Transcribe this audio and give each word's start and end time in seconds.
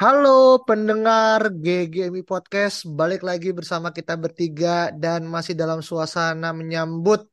Halo 0.00 0.64
pendengar 0.64 1.52
GGMI 1.52 2.24
Podcast, 2.24 2.88
balik 2.88 3.20
lagi 3.20 3.52
bersama 3.52 3.92
kita 3.92 4.16
bertiga 4.16 4.88
dan 4.96 5.28
masih 5.28 5.52
dalam 5.52 5.84
suasana 5.84 6.56
menyambut 6.56 7.28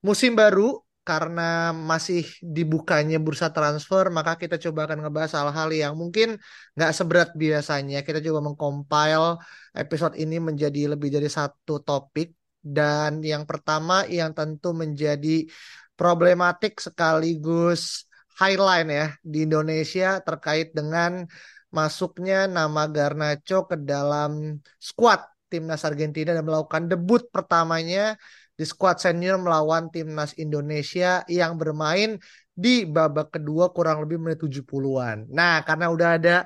musim 0.00 0.32
baru 0.32 0.80
karena 1.04 1.76
masih 1.76 2.24
dibukanya 2.40 3.20
bursa 3.20 3.52
transfer, 3.52 4.08
maka 4.08 4.40
kita 4.40 4.56
coba 4.56 4.88
akan 4.88 5.04
ngebahas 5.04 5.36
hal-hal 5.36 5.68
yang 5.68 5.94
mungkin 6.00 6.40
nggak 6.80 6.92
seberat 6.96 7.28
biasanya. 7.36 8.00
Kita 8.00 8.24
coba 8.24 8.40
mengcompile 8.40 9.36
episode 9.76 10.16
ini 10.16 10.40
menjadi 10.40 10.96
lebih 10.96 11.12
dari 11.12 11.28
satu 11.28 11.84
topik 11.84 12.32
dan 12.64 13.20
yang 13.20 13.44
pertama 13.44 14.08
yang 14.08 14.32
tentu 14.32 14.72
menjadi 14.72 15.44
problematik 15.92 16.80
sekaligus 16.80 18.08
highline 18.40 18.88
ya 18.88 19.06
di 19.20 19.44
Indonesia 19.44 20.24
terkait 20.24 20.72
dengan 20.72 21.28
masuknya 21.68 22.48
nama 22.48 22.88
Garnacho 22.88 23.68
ke 23.70 23.76
dalam 23.76 24.56
skuad 24.80 25.20
timnas 25.48 25.84
Argentina 25.84 26.36
dan 26.36 26.44
melakukan 26.44 26.88
debut 26.88 27.24
pertamanya 27.32 28.16
di 28.58 28.64
skuad 28.66 28.98
senior 28.98 29.38
melawan 29.38 29.88
timnas 29.88 30.34
Indonesia 30.36 31.22
yang 31.30 31.56
bermain 31.60 32.18
di 32.52 32.82
babak 32.84 33.38
kedua 33.38 33.70
kurang 33.70 34.02
lebih 34.02 34.18
menit 34.18 34.42
70-an. 34.42 35.30
Nah, 35.30 35.62
karena 35.62 35.86
udah 35.94 36.08
ada 36.18 36.36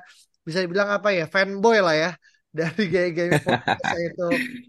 bisa 0.45 0.61
dibilang 0.61 0.93
apa 0.93 1.09
ya, 1.09 1.25
fanboy 1.25 1.81
lah 1.81 1.95
ya 1.97 2.11
dari 2.53 2.83
gaya-gaya 2.85 3.41
podcast 3.41 3.97
itu. 3.97 4.27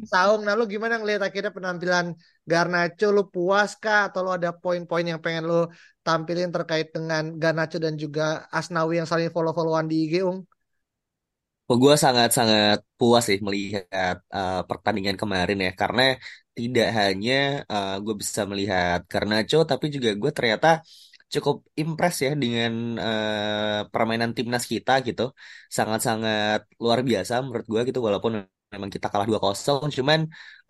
Saung, 0.09 0.41
nah 0.41 0.57
lu 0.57 0.65
gimana 0.65 0.97
ngelihat 0.97 1.21
akhirnya 1.29 1.53
penampilan 1.53 2.17
Garnacho, 2.49 3.13
lu 3.13 3.29
puas 3.29 3.77
kah 3.77 4.09
atau 4.09 4.25
lu 4.25 4.33
ada 4.33 4.57
poin-poin 4.57 5.05
yang 5.05 5.21
pengen 5.21 5.45
lu 5.45 5.69
tampilin 6.01 6.49
terkait 6.49 6.89
dengan 6.97 7.37
Garnacho 7.37 7.77
dan 7.77 8.01
juga 8.01 8.49
Asnawi 8.49 9.05
yang 9.05 9.09
saling 9.09 9.29
follow-followan 9.29 9.85
di 9.85 10.09
IG, 10.09 10.25
Ung? 10.25 10.49
Oh, 11.65 11.81
gue 11.81 11.97
sangat-sangat 11.97 12.85
puas 13.01 13.25
sih 13.25 13.41
melihat 13.41 14.21
uh, 14.29 14.61
pertandingan 14.69 15.17
kemarin 15.17 15.65
ya, 15.65 15.73
karena 15.73 16.17
tidak 16.53 16.89
hanya 16.93 17.65
uh, 17.69 17.97
gue 18.05 18.15
bisa 18.21 18.45
melihat 18.45 19.01
Garnacho, 19.09 19.65
tapi 19.65 19.89
juga 19.89 20.13
gue 20.13 20.31
ternyata 20.33 20.81
cukup 21.35 21.57
impress 21.81 22.17
ya 22.27 22.31
dengan 22.43 22.73
uh, 23.07 23.79
permainan 23.93 24.31
timnas 24.37 24.65
kita 24.73 24.93
gitu, 25.07 25.23
sangat-sangat 25.77 26.59
luar 26.83 27.01
biasa 27.09 27.33
menurut 27.45 27.67
gue 27.73 27.81
gitu, 27.89 28.01
walaupun 28.07 28.33
memang 28.75 28.91
kita 28.95 29.07
kalah 29.13 29.27
2-0, 29.31 29.79
cuman 29.97 30.21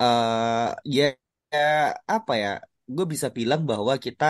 uh, 0.03 0.69
ya, 0.97 1.05
apa 2.15 2.33
ya, 2.43 2.49
gue 2.95 3.05
bisa 3.13 3.29
bilang 3.39 3.61
bahwa 3.71 3.95
kita 4.07 4.25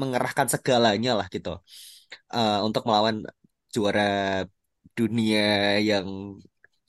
mengerahkan 0.00 0.46
segalanya 0.52 1.10
lah 1.18 1.26
gitu 1.34 1.50
uh, 2.34 2.58
untuk 2.66 2.82
melawan 2.88 3.16
juara 3.74 4.02
dunia 4.98 5.40
yang 5.88 6.06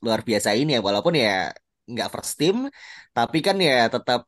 luar 0.04 0.20
biasa 0.28 0.50
ini 0.60 0.70
ya. 0.76 0.80
Walaupun 0.88 1.14
ya 1.24 1.30
nggak 1.92 2.08
first 2.12 2.32
team 2.40 2.56
tapi 3.16 3.38
kan 3.46 3.56
ya 3.68 3.72
tetap 3.94 4.20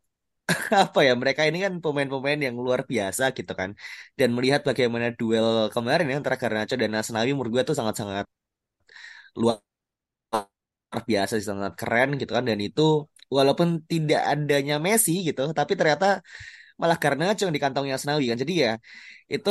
apa 0.82 0.98
ya 1.06 1.12
mereka 1.20 1.42
ini 1.48 1.58
kan 1.64 1.72
pemain-pemain 1.84 2.38
yang 2.46 2.56
luar 2.64 2.80
biasa 2.90 3.22
gitu 3.36 3.52
kan. 3.60 3.70
Dan 4.18 4.28
melihat 4.36 4.60
bagaimana 4.68 5.06
duel 5.18 5.46
kemarin 5.74 6.06
ya 6.10 6.14
antara 6.20 6.36
Garnacho 6.42 6.74
dan 6.82 6.92
Asnawi 7.00 7.30
menurut 7.34 7.52
gue 7.56 7.64
tuh 7.70 7.76
sangat-sangat 7.78 8.24
luar 9.36 9.60
biasa 11.10 11.32
sih 11.38 11.46
sangat 11.52 11.72
keren 11.80 12.08
gitu 12.20 12.32
kan. 12.36 12.44
Dan 12.50 12.58
itu 12.66 12.82
walaupun 13.36 13.68
tidak 13.90 14.20
adanya 14.32 14.74
Messi 14.86 15.10
gitu 15.28 15.40
tapi 15.58 15.72
ternyata 15.78 16.06
malah 16.80 16.98
Garnacho 17.02 17.42
yang 17.46 17.54
di 17.58 17.62
kantongnya 17.64 17.94
Asnawi 17.98 18.24
kan. 18.30 18.38
Jadi 18.42 18.52
ya 18.64 18.70
itu 19.34 19.50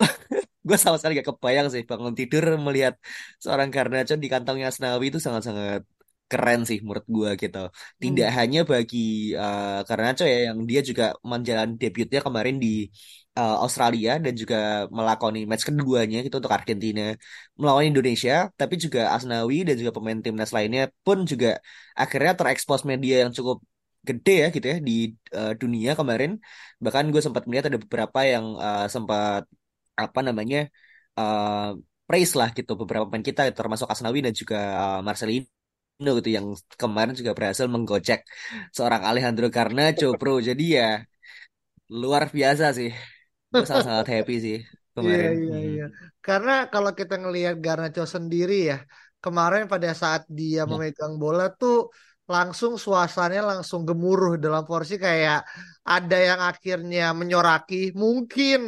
gue 0.68 0.76
sama 0.84 0.96
sekali 0.98 1.12
gak 1.20 1.28
kebayang 1.32 1.66
sih 1.74 1.82
bangun 1.90 2.14
tidur 2.20 2.44
melihat 2.66 2.94
seorang 3.44 3.68
Garnacho 3.74 4.14
di 4.24 4.28
kantongnya 4.34 4.66
Asnawi 4.72 5.04
itu 5.10 5.18
sangat-sangat 5.26 5.82
keren 6.30 6.60
sih 6.68 6.78
menurut 6.84 7.06
gue 7.16 7.30
gitu. 7.42 7.58
Tidak 8.02 8.28
Hmm. 8.30 8.36
hanya 8.38 8.58
bagi 8.72 8.98
uh, 9.42 9.82
Garnacho 9.88 10.24
ya 10.32 10.38
yang 10.48 10.58
dia 10.70 10.80
juga 10.90 11.04
menjalani 11.30 11.74
debutnya 11.82 12.20
kemarin 12.26 12.56
di 12.64 12.68
uh, 13.38 13.56
Australia 13.64 14.10
dan 14.24 14.32
juga 14.42 14.56
melakoni 14.96 15.38
match 15.50 15.64
keduanya 15.68 16.16
gitu 16.24 16.36
untuk 16.40 16.52
Argentina 16.58 17.02
melawan 17.60 17.84
Indonesia, 17.90 18.32
tapi 18.60 18.74
juga 18.84 19.00
Asnawi 19.16 19.56
dan 19.68 19.74
juga 19.80 19.92
pemain 19.96 20.18
timnas 20.24 20.50
lainnya 20.56 20.82
pun 21.04 21.18
juga 21.30 21.48
akhirnya 22.02 22.32
terekspos 22.38 22.82
media 22.90 23.14
yang 23.26 23.32
cukup 23.38 23.58
gede 24.08 24.32
ya 24.42 24.46
gitu 24.54 24.66
ya 24.72 24.76
di 24.88 24.92
uh, 25.38 25.52
dunia 25.60 25.90
kemarin. 25.98 26.30
Bahkan 26.84 27.04
gue 27.12 27.22
sempat 27.26 27.42
melihat 27.46 27.64
ada 27.70 27.78
beberapa 27.84 28.18
yang 28.32 28.44
uh, 28.66 28.86
sempat 28.94 29.42
apa 30.02 30.20
namanya 30.28 30.58
uh, 31.18 31.76
praise 32.08 32.32
lah 32.40 32.48
gitu 32.58 32.72
beberapa 32.80 33.04
pemain 33.08 33.26
kita 33.30 33.40
termasuk 33.58 33.86
Asnawi 33.92 34.18
dan 34.26 34.34
juga 34.40 34.56
uh, 34.80 34.98
Marcelino 35.06 35.59
gitu 36.18 36.30
yang 36.38 36.46
kemarin 36.80 37.14
juga 37.20 37.32
berhasil 37.38 37.66
menggocek 37.74 38.20
seorang 38.76 39.02
Alejandro 39.08 39.46
Garnacho 39.56 40.06
bro 40.20 40.32
jadi 40.48 40.64
ya 40.78 40.86
luar 42.00 42.22
biasa 42.36 42.64
sih 42.78 42.90
gue 43.54 43.64
sangat-sangat 43.68 44.06
happy 44.14 44.34
sih 44.46 44.56
Iya, 45.02 45.18
kemarin 45.20 45.32
iya, 45.38 45.54
Mhm. 45.54 45.70
iya. 45.70 45.82
Karena 46.26 46.50
kalau 46.72 46.90
kita 46.98 47.14
ngelihat 47.22 47.54
Garnacho 47.64 48.02
sendiri 48.16 48.52
ya, 48.70 48.76
kemarin 49.24 49.62
pada 49.72 49.88
saat 50.02 50.22
dia 50.38 50.60
Ya. 50.64 50.70
memegang 50.70 51.14
bola 51.22 51.42
tuh 51.60 51.74
langsung 52.32 52.72
suasananya 52.84 53.42
langsung 53.52 53.80
gemuruh 53.88 54.32
dalam 54.44 54.62
porsi 54.68 54.94
kayak 55.06 55.36
ada 55.92 56.16
yang 56.28 56.40
akhirnya 56.50 57.00
menyoraki, 57.20 57.76
mungkin 58.02 58.58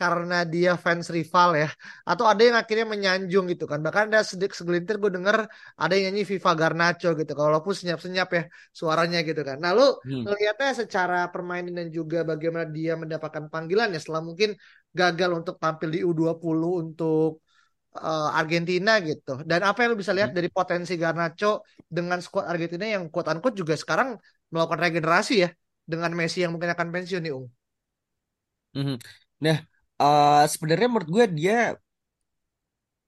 karena 0.00 0.34
dia 0.52 0.70
fans 0.84 1.06
rival 1.16 1.48
ya, 1.62 1.68
atau 2.10 2.24
ada 2.30 2.42
yang 2.48 2.56
akhirnya 2.60 2.86
menyanjung 2.94 3.44
gitu 3.52 3.64
kan. 3.70 3.78
Bahkan 3.86 4.02
ada 4.10 4.20
sedikit 4.30 4.54
segelintir 4.60 4.94
gue 5.02 5.10
denger 5.16 5.36
ada 5.82 5.92
yang 5.96 6.04
nyanyi 6.14 6.22
Viva 6.30 6.50
Garnacho 6.60 7.08
gitu, 7.20 7.32
walaupun 7.46 7.74
senyap-senyap 7.78 8.28
ya 8.38 8.42
suaranya 8.78 9.18
gitu 9.28 9.40
kan. 9.48 9.56
Nah 9.62 9.70
lu 9.78 9.82
Hmm. 10.04 10.24
ngelihatnya 10.24 10.70
secara 10.86 11.16
permainan 11.32 11.74
dan 11.78 11.88
juga 11.98 12.18
bagaimana 12.30 12.66
dia 12.76 12.92
mendapatkan 13.02 13.44
panggilan 13.52 13.88
ya 13.94 13.98
setelah 14.02 14.22
mungkin 14.28 14.50
gagal 14.98 15.30
untuk 15.38 15.54
tampil 15.62 15.88
di 15.94 16.00
U20 16.10 16.68
untuk 16.82 17.42
eh, 17.96 18.28
Argentina 18.40 18.90
gitu. 19.08 19.30
Dan 19.50 19.60
apa 19.68 19.78
yang 19.82 19.90
lu 19.94 19.98
bisa 20.02 20.14
lihat 20.18 20.30
Hmm. 20.30 20.38
dari 20.38 20.48
potensi 20.58 20.92
Garnacho 21.02 21.64
dengan 21.96 22.18
skuad 22.24 22.46
Argentina 22.52 22.84
yang 22.94 23.04
quote 23.12 23.28
unquote 23.32 23.56
juga 23.60 23.74
sekarang 23.82 24.08
melakukan 24.52 24.80
regenerasi 24.86 25.34
ya 25.44 25.48
dengan 25.92 26.10
Messi 26.18 26.38
yang 26.44 26.52
mungkin 26.54 26.70
akan 26.76 26.88
pensiun 26.94 27.22
nih, 27.24 27.32
Ung. 27.38 27.48
Mhm. 28.74 28.98
Nah, 29.40 29.56
uh, 30.02 30.42
sebenarnya 30.52 30.86
menurut 30.90 31.10
gue 31.16 31.24
dia 31.38 31.56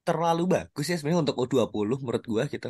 terlalu 0.07 0.43
bagus 0.55 0.85
ya 0.91 0.95
sebenarnya 0.99 1.23
untuk 1.25 1.39
U20 1.45 1.97
menurut 2.03 2.25
gue 2.33 2.43
gitu. 2.55 2.69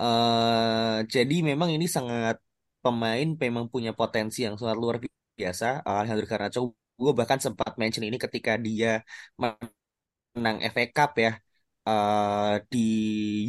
eh 0.00 0.94
jadi 1.14 1.34
memang 1.50 1.68
ini 1.76 1.86
sangat 1.96 2.36
pemain 2.84 3.26
memang 3.44 3.64
punya 3.72 3.90
potensi 4.00 4.38
yang 4.46 4.54
sangat 4.60 4.76
luar 4.82 4.96
biasa. 5.40 5.66
Uh, 5.86 5.94
Alejandro 6.00 6.26
Garnacho, 6.32 6.60
gue 7.02 7.12
bahkan 7.18 7.38
sempat 7.46 7.70
mention 7.80 8.04
ini 8.08 8.18
ketika 8.24 8.52
dia 8.66 8.88
menang 10.34 10.56
FA 10.72 10.84
Cup 10.96 11.10
ya 11.24 11.30
eh 11.88 12.52
di 12.72 12.78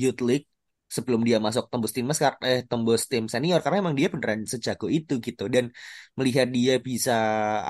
Youth 0.02 0.20
League 0.28 0.48
sebelum 0.96 1.22
dia 1.28 1.38
masuk 1.46 1.64
tembus 1.72 1.92
timnas 1.96 2.18
kar- 2.24 2.40
eh 2.50 2.60
tembus 2.70 3.02
tim 3.12 3.24
senior 3.34 3.60
karena 3.64 3.78
emang 3.84 3.96
dia 4.00 4.08
beneran 4.14 4.42
sejago 4.54 4.86
itu 4.98 5.14
gitu. 5.28 5.44
Dan 5.56 5.66
melihat 6.18 6.48
dia 6.58 6.74
bisa 6.88 7.12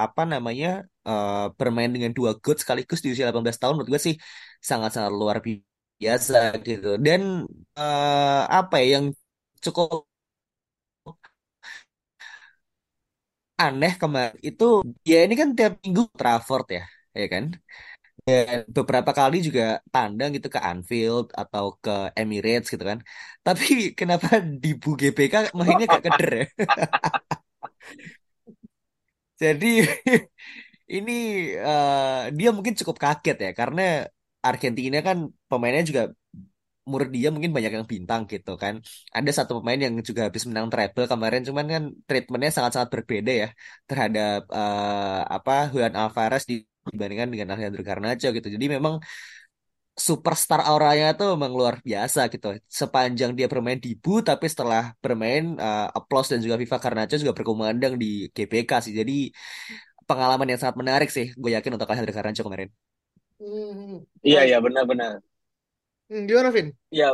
apa 0.04 0.22
namanya 0.34 0.68
eh, 1.08 1.34
bermain 1.60 1.92
dengan 1.96 2.12
dua 2.18 2.32
god 2.44 2.58
sekaligus 2.62 3.00
di 3.04 3.08
usia 3.14 3.26
18 3.30 3.58
tahun 3.62 3.74
menurut 3.76 3.92
gue 3.96 4.02
sih 4.08 4.16
sangat-sangat 4.70 5.12
luar 5.20 5.38
biasa 6.02 6.38
gitu. 6.68 6.88
Dan 7.06 7.22
eh, 7.80 8.42
apa 8.58 8.76
ya 8.82 8.86
yang 9.00 9.06
cukup 9.66 9.90
aneh 13.64 13.92
kemarin 14.02 14.36
itu 14.48 14.64
ya 15.10 15.16
ini 15.26 15.34
kan 15.42 15.50
tiap 15.58 15.72
minggu 15.84 16.02
Trafford 16.20 16.66
ya 16.78 16.82
ya 17.20 17.26
kan 17.34 17.44
Dan 18.28 18.58
beberapa 18.76 19.12
kali 19.20 19.36
juga 19.48 19.62
tandang 19.94 20.30
gitu 20.36 20.48
ke 20.56 20.60
Anfield 20.70 21.26
atau 21.42 21.66
ke 21.84 21.92
Emirates 22.20 22.68
gitu 22.74 22.84
kan. 22.92 23.00
Tapi 23.46 23.66
kenapa 24.00 24.28
di 24.64 24.68
Bu 24.82 24.90
GBK 25.00 25.34
mainnya 25.60 25.86
gak 25.94 26.04
keder 26.08 26.32
ya? 26.42 26.46
Jadi 29.42 29.68
ini 30.96 31.12
eh, 31.68 32.22
dia 32.38 32.50
mungkin 32.56 32.74
cukup 32.80 32.98
kaget 33.04 33.36
ya 33.46 33.50
karena 33.60 33.82
Argentina 34.48 34.98
kan 35.08 35.18
pemainnya 35.50 35.84
juga 35.90 36.02
menurut 36.90 37.12
dia 37.18 37.30
mungkin 37.36 37.52
banyak 37.58 37.74
yang 37.78 37.88
bintang 37.94 38.22
gitu 38.34 38.52
kan. 38.64 38.76
Ada 39.18 39.32
satu 39.40 39.54
pemain 39.60 39.80
yang 39.86 39.96
juga 40.10 40.22
habis 40.28 40.44
menang 40.50 40.68
treble 40.74 41.06
kemarin, 41.14 41.42
cuman 41.48 41.66
kan 41.74 41.84
treatmentnya 42.08 42.52
sangat-sangat 42.58 42.92
berbeda 42.96 43.32
ya 43.44 43.48
terhadap 43.90 44.40
eh, 44.58 45.22
apa 45.38 45.54
Juan 45.74 45.94
Alvarez 46.02 46.44
dibandingkan 46.92 47.30
dengan 47.32 47.48
Alejandro 47.56 47.84
Garnacho 47.86 48.28
gitu. 48.36 48.48
Jadi 48.52 48.66
memang 48.76 49.00
superstar 49.94 50.66
auranya 50.66 51.14
tuh 51.14 51.38
memang 51.38 51.54
luar 51.54 51.76
biasa 51.86 52.20
gitu. 52.34 52.58
Sepanjang 52.66 53.32
dia 53.38 53.46
bermain 53.46 53.78
di 53.78 53.94
BU, 53.94 54.26
tapi 54.26 54.46
setelah 54.50 54.92
bermain 55.04 55.54
uh, 55.62 55.88
Applause 55.94 56.34
dan 56.34 56.40
juga 56.42 56.58
Viva 56.58 56.78
Garnacho 56.82 57.16
juga 57.22 57.34
berkumandang 57.38 57.94
di 58.02 58.28
GBK 58.34 58.72
sih. 58.82 58.94
Jadi 59.00 59.30
pengalaman 60.10 60.50
yang 60.50 60.60
sangat 60.60 60.78
menarik 60.82 61.10
sih. 61.14 61.30
Gue 61.38 61.54
yakin 61.54 61.78
untuk 61.78 61.88
Alejandro 61.88 62.14
Garnacho 62.14 62.42
kemarin. 62.42 62.70
Hmm. 63.38 64.02
Iya, 64.26 64.40
iya 64.50 64.58
benar-benar. 64.66 65.22
hmm, 66.10 66.24
gimana 66.28 66.50
Vin? 66.56 66.68
Iya, 66.90 67.06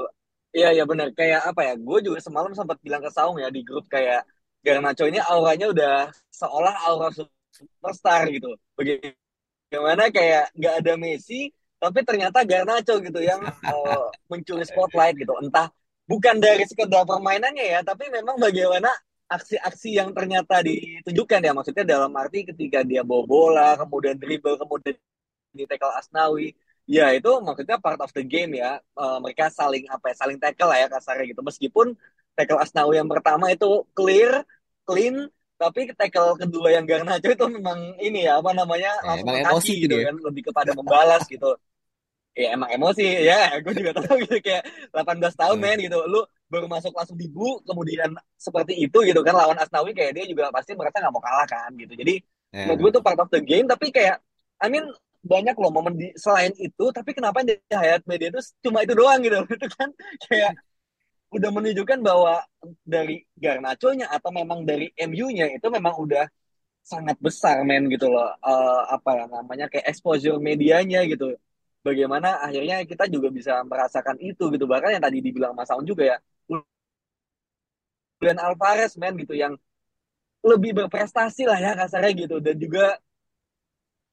iya, 0.56 0.68
iya 0.75 0.83
benar. 0.88 1.07
Kayak 1.18 1.42
apa 1.51 1.62
ya? 1.68 1.74
Gue 1.75 2.00
juga 2.06 2.18
semalam 2.24 2.51
sempat 2.56 2.77
bilang 2.86 3.01
ke 3.04 3.12
Saung 3.12 3.38
ya 3.44 3.51
di 3.51 3.62
grup 3.68 3.86
kayak 3.92 4.24
Garnacho 4.63 5.04
ini 5.07 5.19
auranya 5.19 5.68
udah 5.74 5.94
seolah 6.31 6.75
aura 6.88 7.07
superstar 7.16 8.27
gitu. 8.31 8.56
Bagaimana 8.77 9.29
kayak 9.69 10.45
nggak 10.57 10.75
ada 10.81 10.94
Messi, 10.98 11.54
tapi 11.80 12.04
ternyata 12.04 12.44
Garnacho 12.44 13.00
gitu 13.00 13.19
yang 13.21 13.39
eh, 13.71 14.07
mencuri 14.27 14.66
spotlight 14.66 15.16
gitu. 15.16 15.33
Entah 15.39 15.69
bukan 16.10 16.42
dari 16.42 16.66
sekedar 16.66 17.06
permainannya 17.06 17.66
ya, 17.77 17.80
tapi 17.86 18.10
memang 18.10 18.36
bagaimana 18.42 18.89
aksi-aksi 19.30 19.94
yang 19.94 20.10
ternyata 20.12 20.60
ditunjukkan 20.66 21.39
ya. 21.45 21.51
Maksudnya 21.54 21.86
dalam 21.86 22.12
arti 22.18 22.50
ketika 22.50 22.81
dia 22.81 23.06
bawa 23.06 23.24
bola, 23.30 23.69
kemudian 23.77 24.18
dribble, 24.18 24.57
kemudian 24.57 24.98
di 25.54 25.63
tackle 25.69 25.94
Asnawi. 25.95 26.54
Ya 26.89 27.13
itu 27.13 27.30
maksudnya 27.45 27.77
part 27.77 28.01
of 28.01 28.10
the 28.18 28.25
game 28.25 28.57
ya. 28.57 28.81
Eh, 28.81 29.18
mereka 29.21 29.54
saling 29.54 29.86
apa 29.88 30.12
ya, 30.12 30.16
saling 30.18 30.38
tackle 30.42 30.69
lah 30.74 30.77
ya 30.81 30.88
kasarnya 30.89 31.25
gitu. 31.31 31.42
Meskipun 31.45 31.94
tackle 32.33 32.60
Asnawi 32.60 32.98
yang 32.98 33.10
pertama 33.12 33.54
itu 33.54 33.86
clear, 33.94 34.44
clean, 34.89 35.30
tapi 35.59 35.79
tackle 36.00 36.39
kedua 36.41 36.67
yang 36.75 36.85
Garnacho 36.89 37.29
itu 37.35 37.45
memang 37.51 37.79
ini 38.00 38.25
ya 38.27 38.39
apa 38.39 38.51
namanya 38.56 38.91
Ya, 39.03 39.07
langsung 39.07 39.27
emang 39.27 39.38
emosi 39.44 39.73
gitu 39.83 39.91
gitu 39.91 39.95
ya. 40.00 40.07
kan, 40.07 40.15
lebih 40.27 40.44
kepada 40.51 40.71
membalas 40.79 41.23
gitu. 41.27 41.50
Ya 42.38 42.56
emang 42.56 42.69
emosi 42.71 43.03
ya, 43.27 43.59
gue 43.63 43.73
juga 43.75 43.91
tahu 44.00 44.15
gitu 44.23 44.35
kayak 44.39 44.63
18 44.95 45.35
tahun 45.35 45.57
Eh, 45.57 45.61
men 45.63 45.77
gitu. 45.83 45.97
Lu 46.07 46.23
baru 46.47 46.65
masuk 46.71 46.94
langsung 46.95 47.17
di 47.19 47.27
bu, 47.27 47.59
kemudian 47.67 48.15
seperti 48.39 48.73
itu 48.79 48.97
gitu 49.03 49.19
kan 49.27 49.35
lawan 49.35 49.57
Asnawi 49.59 49.91
kayak 49.97 50.15
dia 50.15 50.25
juga 50.31 50.47
pasti 50.56 50.71
merasa 50.77 51.03
nggak 51.03 51.13
mau 51.13 51.23
kalah 51.23 51.47
kan 51.50 51.69
gitu. 51.75 51.94
Jadi 52.00 52.13
menurut 52.63 52.79
gue 52.79 52.89
ya. 52.89 52.94
itu 52.95 53.01
part 53.06 53.19
of 53.19 53.29
the 53.33 53.41
game 53.44 53.67
tapi 53.67 53.91
kayak 53.91 54.23
I 54.63 54.67
mean 54.71 54.85
banyak 55.23 55.56
loh 55.59 55.71
momen 55.75 55.94
di, 56.00 56.07
selain 56.15 56.56
itu 56.56 56.85
tapi 56.95 57.11
kenapa 57.11 57.44
di 57.44 57.59
hayat 57.67 58.07
media 58.07 58.31
itu 58.31 58.39
cuma 58.63 58.88
itu 58.88 58.95
doang 58.95 59.19
gitu 59.19 59.35
itu 59.59 59.67
kan 59.75 59.89
kayak 60.31 60.51
udah 61.36 61.50
menunjukkan 61.54 62.00
bahwa 62.02 62.42
dari 62.81 63.22
Garnacho-nya 63.38 64.10
atau 64.10 64.30
memang 64.34 64.66
dari 64.66 64.90
MU-nya 64.98 65.46
itu 65.54 65.68
memang 65.70 65.96
udah 66.02 66.26
sangat 66.84 67.18
besar 67.22 67.62
men 67.70 67.88
gitu 67.94 68.08
loh 68.14 68.30
Eh, 68.44 68.81
apa 68.96 69.10
ya 69.20 69.26
namanya 69.30 69.66
kayak 69.72 69.88
exposure 69.92 70.38
medianya 70.42 71.00
gitu 71.12 71.36
bagaimana 71.88 72.42
akhirnya 72.46 72.84
kita 72.92 73.06
juga 73.12 73.30
bisa 73.34 73.54
merasakan 73.66 74.18
itu 74.22 74.44
gitu 74.54 74.66
bahkan 74.72 74.92
yang 74.98 75.04
tadi 75.08 75.20
dibilang 75.26 75.54
Mas 75.58 75.72
Aun 75.74 75.86
juga 75.88 76.04
ya 76.16 76.18
Julian 78.20 78.40
Alvarez 78.40 78.96
men 79.02 79.16
gitu 79.20 79.34
yang 79.36 79.54
lebih 80.52 80.72
berprestasi 80.80 81.44
lah 81.50 81.60
ya 81.60 81.72
kasarnya 81.80 82.12
gitu 82.24 82.38
dan 82.46 82.56
juga 82.60 82.86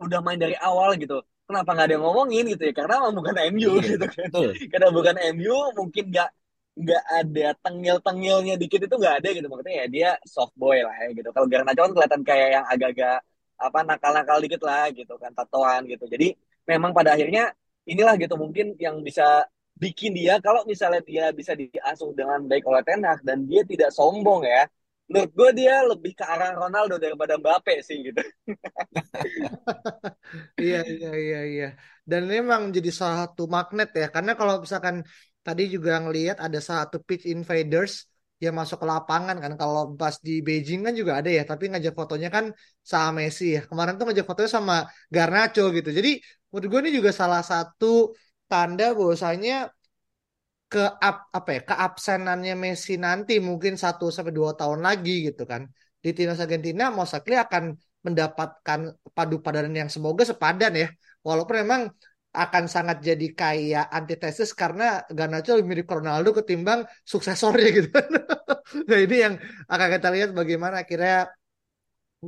udah 0.05 0.21
main 0.25 0.39
dari 0.41 0.57
awal 0.61 0.91
gitu. 1.01 1.15
Kenapa 1.47 1.69
nggak 1.73 1.87
ada 1.87 1.95
yang 1.97 2.05
ngomongin 2.07 2.45
gitu 2.53 2.63
ya? 2.69 2.73
Karena 2.75 2.95
bukan 3.15 3.37
MU 3.55 3.71
Iya, 3.79 3.89
gitu 3.95 4.07
kan. 4.11 4.29
Karena 4.73 4.89
bukan 4.97 5.17
MU 5.33 5.57
mungkin 5.79 6.05
nggak 6.13 6.29
nggak 6.77 7.03
ada 7.19 7.47
tengil-tengilnya 7.65 8.55
dikit 8.61 8.81
itu 8.87 8.95
nggak 9.01 9.15
ada 9.25 9.29
gitu. 9.37 9.47
Maksudnya 9.51 9.77
ya 9.83 9.87
dia 9.95 10.09
soft 10.29 10.55
boy 10.61 10.77
lah 10.87 10.95
ya 11.05 11.09
gitu. 11.19 11.29
Kalau 11.35 11.47
Garnacho 11.51 11.81
kan 11.87 11.93
kelihatan 11.97 12.23
kayak 12.29 12.49
yang 12.57 12.65
agak-agak 12.73 13.17
apa 13.57 13.79
nakal-nakal 13.89 14.37
dikit 14.45 14.61
lah 14.69 14.85
gitu 14.93 15.15
kan 15.23 15.33
tatoan 15.33 15.81
gitu. 15.89 16.05
Jadi 16.13 16.27
memang 16.69 16.93
pada 16.97 17.17
akhirnya 17.17 17.43
inilah 17.89 18.15
gitu 18.21 18.35
mungkin 18.37 18.77
yang 18.77 19.01
bisa 19.01 19.47
bikin 19.77 20.13
dia 20.17 20.41
kalau 20.41 20.65
misalnya 20.69 21.01
dia 21.05 21.25
bisa 21.33 21.53
diasuh 21.57 22.11
dengan 22.17 22.41
baik 22.49 22.65
oleh 22.69 22.83
Ten 22.85 23.01
dan 23.25 23.39
dia 23.49 23.63
tidak 23.65 23.91
sombong 23.97 24.45
ya. 24.45 24.69
Menurut 25.07 25.31
gue 25.39 25.51
dia 25.63 25.75
lebih 25.87 26.13
ke 26.19 26.25
arah 26.27 26.51
Ronaldo 26.51 26.99
daripada 26.99 27.39
Mbappe 27.39 27.79
sih 27.87 28.03
gitu. 28.11 28.21
Iya, 30.63 30.77
iya, 30.93 31.09
iya, 31.23 31.39
iya. 31.53 31.65
Dan 32.11 32.23
memang 32.35 32.61
jadi 32.77 32.91
salah 32.99 33.17
satu 33.23 33.43
magnet 33.55 33.89
ya. 34.01 34.07
Karena 34.15 34.31
kalau 34.39 34.55
misalkan 34.65 34.97
tadi 35.47 35.63
juga 35.75 35.93
ngelihat 36.03 36.37
ada 36.47 36.59
satu 36.69 36.97
pitch 37.07 37.25
invaders 37.35 37.93
yang 38.45 38.55
masuk 38.61 38.79
ke 38.83 38.87
lapangan 38.93 39.37
kan. 39.43 39.53
Kalau 39.61 39.83
pas 40.01 40.15
di 40.27 40.33
Beijing 40.47 40.81
kan 40.87 40.95
juga 41.01 41.13
ada 41.21 41.31
ya. 41.39 41.43
Tapi 41.51 41.65
ngajak 41.73 41.95
fotonya 41.99 42.29
kan 42.37 42.45
sama 42.91 43.11
Messi 43.25 43.57
ya. 43.57 43.61
Kemarin 43.71 43.93
tuh 43.99 44.05
ngajak 44.07 44.27
fotonya 44.29 44.51
sama 44.59 44.77
Garnacho 45.15 45.63
gitu. 45.77 45.89
Jadi 45.99 46.11
menurut 46.51 46.69
gue 46.73 46.81
ini 46.85 46.93
juga 46.99 47.11
salah 47.21 47.43
satu 47.51 48.13
tanda 48.51 48.87
bahwasanya 48.99 49.73
ke 50.67 50.83
up, 50.83 51.17
apa 51.31 51.51
ya 51.57 51.61
keabsenannya 51.63 52.55
Messi 52.59 52.99
nanti 52.99 53.39
mungkin 53.39 53.79
satu 53.79 54.11
sampai 54.11 54.35
dua 54.35 54.51
tahun 54.59 54.83
lagi 54.83 55.31
gitu 55.31 55.47
kan 55.47 55.63
di 56.03 56.11
timnas 56.11 56.43
Argentina 56.43 56.91
most 56.91 57.15
likely 57.15 57.39
akan 57.39 57.79
mendapatkan 58.03 58.81
padu 59.15 59.37
padanan 59.43 59.75
yang 59.87 59.91
semoga 59.91 60.23
sepadan 60.27 60.73
ya 60.75 60.89
walaupun 61.23 61.63
memang 61.63 61.83
akan 62.43 62.65
sangat 62.75 62.97
jadi 63.09 63.27
kayak 63.41 63.87
antitesis 63.99 64.51
karena 64.53 64.85
Garnacho 65.09 65.57
lebih 65.57 65.69
mirip 65.73 65.89
Ronaldo 65.89 66.31
ketimbang 66.39 66.81
suksesornya 67.13 67.69
gitu 67.77 67.89
nah 68.89 68.99
ini 69.05 69.17
yang 69.25 69.35
akan 69.73 69.89
kita 69.95 70.09
lihat 70.15 70.31
bagaimana 70.37 70.85
akhirnya 70.85 71.33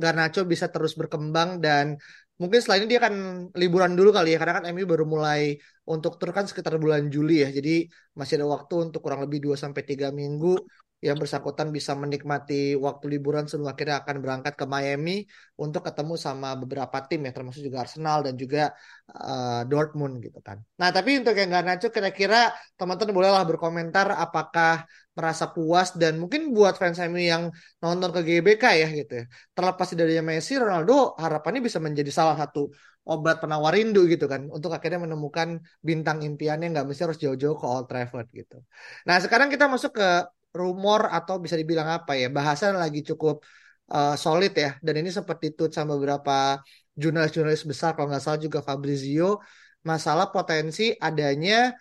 Garnacho 0.01 0.41
bisa 0.51 0.65
terus 0.73 0.93
berkembang 0.99 1.49
dan 1.65 1.85
mungkin 2.39 2.59
setelah 2.61 2.77
ini 2.79 2.87
dia 2.91 2.99
akan 3.03 3.15
liburan 3.61 3.91
dulu 3.97 4.09
kali 4.17 4.33
ya 4.33 4.37
karena 4.41 4.53
kan 4.61 4.65
MU 4.71 4.85
baru 4.87 5.05
mulai 5.15 5.41
untuk 5.93 6.11
tur 6.19 6.29
kan 6.37 6.45
sekitar 6.49 6.73
bulan 6.83 7.03
Juli 7.13 7.43
ya. 7.43 7.49
Jadi 7.57 7.89
masih 8.17 8.33
ada 8.39 8.47
waktu 8.55 8.73
untuk 8.85 8.99
kurang 9.03 9.21
lebih 9.25 9.39
2 9.45 9.55
sampai 9.63 9.81
3 9.89 10.07
minggu 10.19 10.47
yang 10.99 11.15
bersangkutan 11.15 11.71
bisa 11.71 11.95
menikmati 11.95 12.75
waktu 12.75 13.05
liburan 13.15 13.47
sebelum 13.47 13.71
akhirnya 13.71 14.03
akan 14.03 14.15
berangkat 14.19 14.53
ke 14.59 14.65
Miami 14.67 15.23
untuk 15.55 15.81
ketemu 15.87 16.19
sama 16.19 16.59
beberapa 16.59 16.97
tim 17.07 17.23
ya 17.23 17.31
termasuk 17.31 17.63
juga 17.63 17.87
Arsenal 17.87 18.19
dan 18.27 18.35
juga 18.35 18.75
uh, 19.15 19.63
Dortmund 19.63 20.19
gitu 20.19 20.39
kan. 20.43 20.59
Nah, 20.75 20.89
tapi 20.91 21.23
untuk 21.23 21.35
yang 21.39 21.49
Garnacho 21.55 21.87
kira-kira 21.87 22.51
teman-teman 22.75 23.15
bolehlah 23.15 23.43
berkomentar 23.47 24.11
apakah 24.11 24.83
merasa 25.15 25.51
puas 25.51 25.95
dan 25.95 26.19
mungkin 26.19 26.51
buat 26.55 26.75
fans 26.79 26.99
MU 26.99 27.19
yang 27.19 27.43
nonton 27.83 28.11
ke 28.15 28.21
GBK 28.23 28.63
ya 28.83 28.87
gitu 28.91 29.13
ya 29.19 29.25
terlepas 29.55 29.87
dari 29.95 30.19
Messi, 30.19 30.55
Ronaldo 30.59 31.15
harapannya 31.19 31.59
bisa 31.63 31.79
menjadi 31.83 32.11
salah 32.11 32.35
satu 32.39 32.71
obat 33.09 33.41
penawar 33.41 33.73
rindu 33.73 34.05
gitu 34.05 34.29
kan 34.29 34.45
untuk 34.53 34.69
akhirnya 34.69 35.01
menemukan 35.01 35.59
bintang 35.81 36.21
impiannya 36.21 36.69
nggak 36.71 36.85
mesti 36.87 37.01
harus 37.09 37.19
jauh-jauh 37.23 37.57
ke 37.57 37.65
Old 37.65 37.85
Trafford 37.89 38.27
gitu. 38.31 38.61
Nah 39.07 39.17
sekarang 39.23 39.49
kita 39.49 39.65
masuk 39.65 39.97
ke 39.97 40.07
rumor 40.53 41.09
atau 41.13 41.37
bisa 41.37 41.55
dibilang 41.55 41.89
apa 41.89 42.17
ya 42.17 42.27
bahasan 42.33 42.73
lagi 42.77 43.05
cukup 43.05 43.45
uh, 43.93 44.15
solid 44.17 44.53
ya 44.53 44.77
dan 44.81 44.93
ini 45.01 45.09
seperti 45.13 45.53
itu 45.53 45.69
sama 45.69 45.93
beberapa 45.97 46.61
jurnalis-jurnalis 46.97 47.63
besar 47.69 47.93
kalau 47.93 48.09
nggak 48.09 48.23
salah 48.23 48.41
juga 48.41 48.59
Fabrizio 48.65 49.39
masalah 49.85 50.33
potensi 50.33 50.91
adanya 50.97 51.73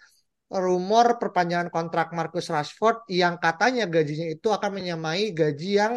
rumor 0.49 1.21
perpanjangan 1.21 1.69
kontrak 1.69 2.13
Marcus 2.17 2.49
Rashford 2.49 3.05
yang 3.13 3.37
katanya 3.37 3.85
gajinya 3.85 4.27
itu 4.33 4.49
akan 4.49 4.71
menyamai 4.81 5.37
gaji 5.37 5.71
yang 5.81 5.95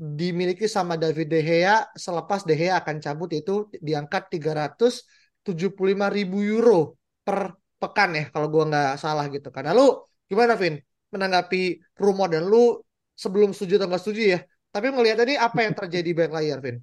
dimiliki 0.00 0.64
sama 0.64 0.94
David 0.96 1.28
De 1.28 1.40
Gea 1.42 1.84
selepas 1.92 2.46
De 2.48 2.54
Gea 2.56 2.80
akan 2.80 2.96
cabut 3.04 3.30
itu 3.36 3.68
diangkat 3.82 4.32
375 4.32 6.08
ribu 6.08 6.40
euro 6.40 6.96
per 7.26 7.52
pekan 7.80 8.10
ya 8.16 8.24
kalau 8.32 8.46
gua 8.52 8.64
nggak 8.70 8.90
salah 8.96 9.28
gitu 9.28 9.48
kan. 9.52 9.68
Lalu 9.68 9.82
gimana 10.30 10.54
Vin 10.56 10.80
menanggapi 11.14 11.62
rumor 12.02 12.28
dan 12.32 12.46
lu 12.50 12.78
sebelum 13.14 13.50
setuju 13.54 13.82
atau 13.82 13.88
nggak 13.90 14.02
setuju 14.02 14.22
ya? 14.34 14.40
Tapi 14.74 14.86
melihat 14.94 15.18
tadi 15.26 15.34
apa 15.34 15.58
yang 15.66 15.74
terjadi 15.74 16.06
di 16.06 16.14
back 16.18 16.30
layar 16.36 16.58
Vin? 16.64 16.76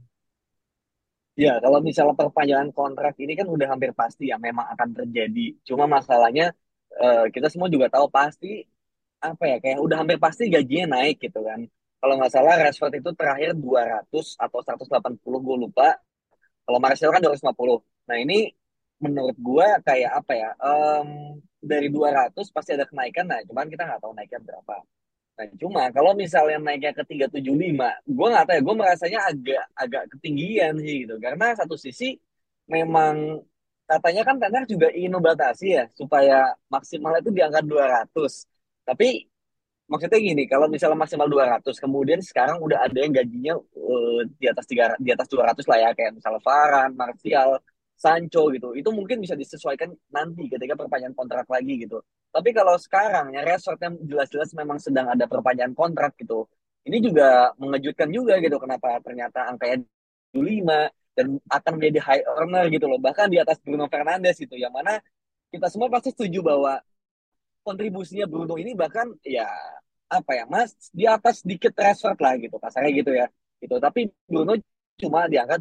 Ya, 1.44 1.50
kalau 1.64 1.80
misalnya 1.88 2.16
perpanjangan 2.22 2.70
kontrak 2.78 3.14
ini 3.24 3.34
kan 3.40 3.46
udah 3.56 3.68
hampir 3.72 3.92
pasti 4.02 4.24
ya 4.32 4.38
memang 4.48 4.66
akan 4.74 4.90
terjadi. 4.98 5.40
Cuma 5.68 5.86
masalahnya 5.96 6.44
eh, 7.02 7.24
kita 7.34 7.48
semua 7.54 7.70
juga 7.70 7.88
tahu 7.94 8.06
pasti 8.18 8.48
apa 9.30 9.44
ya 9.52 9.56
kayak 9.64 9.80
udah 9.86 9.98
hampir 10.02 10.18
pasti 10.26 10.44
gajinya 10.54 10.86
naik 10.98 11.16
gitu 11.26 11.40
kan. 11.50 11.62
Kalau 12.02 12.14
nggak 12.18 12.32
salah 12.36 12.54
Rashford 12.64 12.94
itu 13.02 13.12
terakhir 13.20 13.50
200 13.64 14.26
atau 14.44 14.60
180 14.66 15.40
gue 15.48 15.58
lupa. 15.66 15.86
Kalau 16.66 16.80
Martial 16.84 17.12
kan 17.14 17.22
250. 17.26 17.80
Nah 18.10 18.18
ini 18.24 18.36
menurut 19.06 19.38
gue 19.48 19.68
kayak 19.88 20.12
apa 20.20 20.34
ya 20.42 20.50
em, 20.66 21.10
dari 21.62 21.88
200 21.90 22.34
pasti 22.56 22.72
ada 22.78 22.86
kenaikan. 22.90 23.26
Nah 23.30 23.42
cuman 23.46 23.68
kita 23.72 23.84
nggak 23.88 24.02
tahu 24.04 24.14
naiknya 24.18 24.40
berapa. 24.44 24.76
Nah, 25.38 25.46
cuma 25.62 25.84
kalau 25.94 26.12
misalnya 26.18 26.58
naiknya 26.58 26.92
ke 26.98 27.04
375, 27.06 27.94
gue 28.10 28.28
nggak 28.34 28.46
tahu 28.50 28.56
ya, 28.58 28.62
gue 28.66 28.76
merasanya 28.82 29.20
agak 29.30 29.64
agak 29.78 30.04
ketinggian 30.18 30.74
sih 30.82 31.06
gitu. 31.06 31.16
Karena 31.22 31.54
satu 31.54 31.78
sisi 31.78 32.18
memang 32.66 33.46
katanya 33.86 34.22
kan 34.28 34.36
Tenar 34.42 34.64
juga 34.66 34.88
ingin 34.98 35.14
membatasi 35.18 35.66
ya 35.78 35.84
supaya 35.94 36.58
maksimal 36.74 37.14
itu 37.22 37.30
di 37.30 37.42
angka 37.46 37.62
200. 37.62 38.50
Tapi 38.88 39.30
maksudnya 39.92 40.20
gini, 40.20 40.44
kalau 40.50 40.66
misalnya 40.74 40.98
maksimal 41.04 41.28
200, 41.30 41.78
kemudian 41.84 42.20
sekarang 42.20 42.58
udah 42.66 42.80
ada 42.86 42.98
yang 42.98 43.14
gajinya 43.14 43.54
uh, 43.62 44.22
di 44.42 44.46
atas 44.52 44.66
tiga 44.66 44.98
di 44.98 45.10
atas 45.16 45.28
200 45.30 45.64
lah 45.70 45.78
ya, 45.86 45.90
kayak 45.98 46.12
misalnya 46.18 46.42
Varane, 46.44 46.94
Martial, 46.98 47.50
Sancho 47.98 48.54
gitu. 48.54 48.77
Itu 48.77 48.94
mungkin 48.94 49.18
bisa 49.20 49.34
disesuaikan 49.34 49.89
nanti 50.13 50.46
ketika 50.46 50.77
perpanjangan 50.77 51.18
kontrak 51.18 51.48
lagi 51.50 51.74
gitu. 51.82 51.98
Tapi 52.30 52.50
kalau 52.54 52.77
sekarang 52.77 53.34
ya 53.34 53.42
yang 53.42 53.94
jelas-jelas 54.06 54.54
memang 54.54 54.77
sedang 54.77 55.10
ada 55.10 55.25
perpanjangan 55.25 55.74
kontrak 55.74 56.13
gitu. 56.22 56.46
Ini 56.88 56.98
juga 57.04 57.51
mengejutkan 57.58 58.08
juga 58.13 58.39
gitu 58.39 58.62
kenapa 58.62 59.01
ternyata 59.04 59.50
angkanya 59.50 59.84
5 60.38 60.88
dan 61.18 61.27
akan 61.50 61.72
menjadi 61.82 62.00
high 62.06 62.24
earner 62.24 62.66
gitu 62.70 62.86
loh. 62.86 63.01
Bahkan 63.01 63.27
di 63.34 63.42
atas 63.42 63.58
Bruno 63.60 63.89
Fernandes 63.89 64.38
gitu. 64.38 64.54
Yang 64.54 64.74
mana 64.77 64.94
kita 65.50 65.68
semua 65.74 65.89
pasti 65.89 66.13
setuju 66.13 66.46
bahwa 66.46 66.80
kontribusinya 67.66 68.30
Bruno 68.30 68.56
ini 68.56 68.77
bahkan 68.77 69.12
ya 69.25 69.50
apa 70.08 70.32
ya 70.39 70.46
mas 70.48 70.72
di 70.96 71.04
atas 71.04 71.44
sedikit 71.44 71.75
Rashford 71.75 72.16
lah 72.24 72.34
gitu 72.39 72.56
kasarnya 72.56 72.92
gitu 72.96 73.12
ya 73.12 73.27
gitu 73.60 73.75
tapi 73.84 74.08
Bruno 74.24 74.56
cuma 74.96 75.27
di 75.27 75.36
angka 75.36 75.60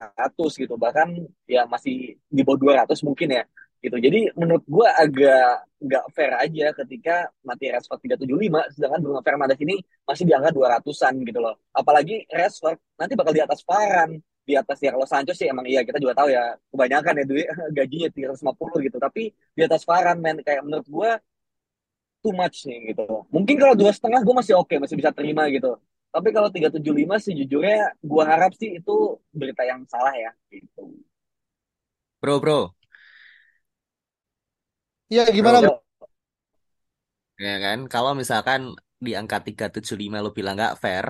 200 0.00 0.62
gitu 0.64 0.74
bahkan 0.80 1.08
ya 1.44 1.68
masih 1.68 2.16
di 2.32 2.40
bawah 2.40 2.88
200 2.88 3.04
mungkin 3.04 3.28
ya 3.36 3.44
gitu. 3.80 3.96
Jadi 3.96 4.20
menurut 4.36 4.64
gue 4.64 4.88
agak 4.88 5.68
nggak 5.80 6.04
fair 6.12 6.32
aja 6.36 6.66
ketika 6.84 7.14
mati 7.40 7.72
Rashford 7.72 8.00
375 8.04 8.76
sedangkan 8.76 9.00
Bruno 9.00 9.20
Fernandes 9.24 9.60
ini 9.64 9.80
masih 10.04 10.24
di 10.28 10.32
angka 10.36 10.52
200-an 10.52 11.14
gitu 11.24 11.40
loh. 11.40 11.56
Apalagi 11.72 12.28
Rashford 12.28 12.76
nanti 13.00 13.12
bakal 13.16 13.32
di 13.32 13.42
atas 13.44 13.60
Varane 13.64 14.20
di 14.44 14.56
atas 14.56 14.78
ya 14.82 14.90
kalau 14.92 15.06
Sancho 15.08 15.32
sih 15.36 15.46
emang 15.48 15.64
iya 15.68 15.80
kita 15.84 16.00
juga 16.00 16.16
tahu 16.16 16.28
ya 16.32 16.56
kebanyakan 16.72 17.12
ya 17.20 17.24
duit 17.24 17.46
gajinya 17.76 18.08
350 18.12 18.86
gitu. 18.88 18.96
Tapi 19.00 19.22
di 19.32 19.62
atas 19.64 19.82
Varane 19.88 20.20
men 20.20 20.36
kayak 20.44 20.62
menurut 20.64 20.88
gue 20.88 21.10
too 22.20 22.32
much 22.36 22.68
nih 22.68 22.92
gitu. 22.92 23.04
Mungkin 23.32 23.56
kalau 23.56 23.72
dua 23.72 23.92
setengah 23.96 24.20
gue 24.20 24.34
masih 24.36 24.54
oke 24.60 24.68
okay, 24.68 24.76
masih 24.76 24.96
bisa 25.00 25.08
terima 25.12 25.48
gitu 25.48 25.80
tapi 26.14 26.28
kalau 26.34 26.48
375 26.54 27.16
sih 27.24 27.32
jujurnya 27.40 27.94
gue 28.10 28.22
harap 28.30 28.52
sih 28.60 28.70
itu 28.78 28.92
berita 29.38 29.62
yang 29.70 29.80
salah 29.92 30.14
ya 30.24 30.30
gitu 30.54 30.80
bro 32.20 32.40
bro 32.40 32.74
Iya 35.12 35.22
gimana 35.36 35.58
bro? 35.62 35.72
Ya 37.44 37.52
kan, 37.64 37.78
kalau 37.92 38.12
misalkan 38.20 38.60
di 39.04 39.10
angka 39.20 39.36
375 39.46 40.16
lo 40.24 40.30
bilang 40.38 40.54
nggak 40.58 40.74
fair, 40.82 41.06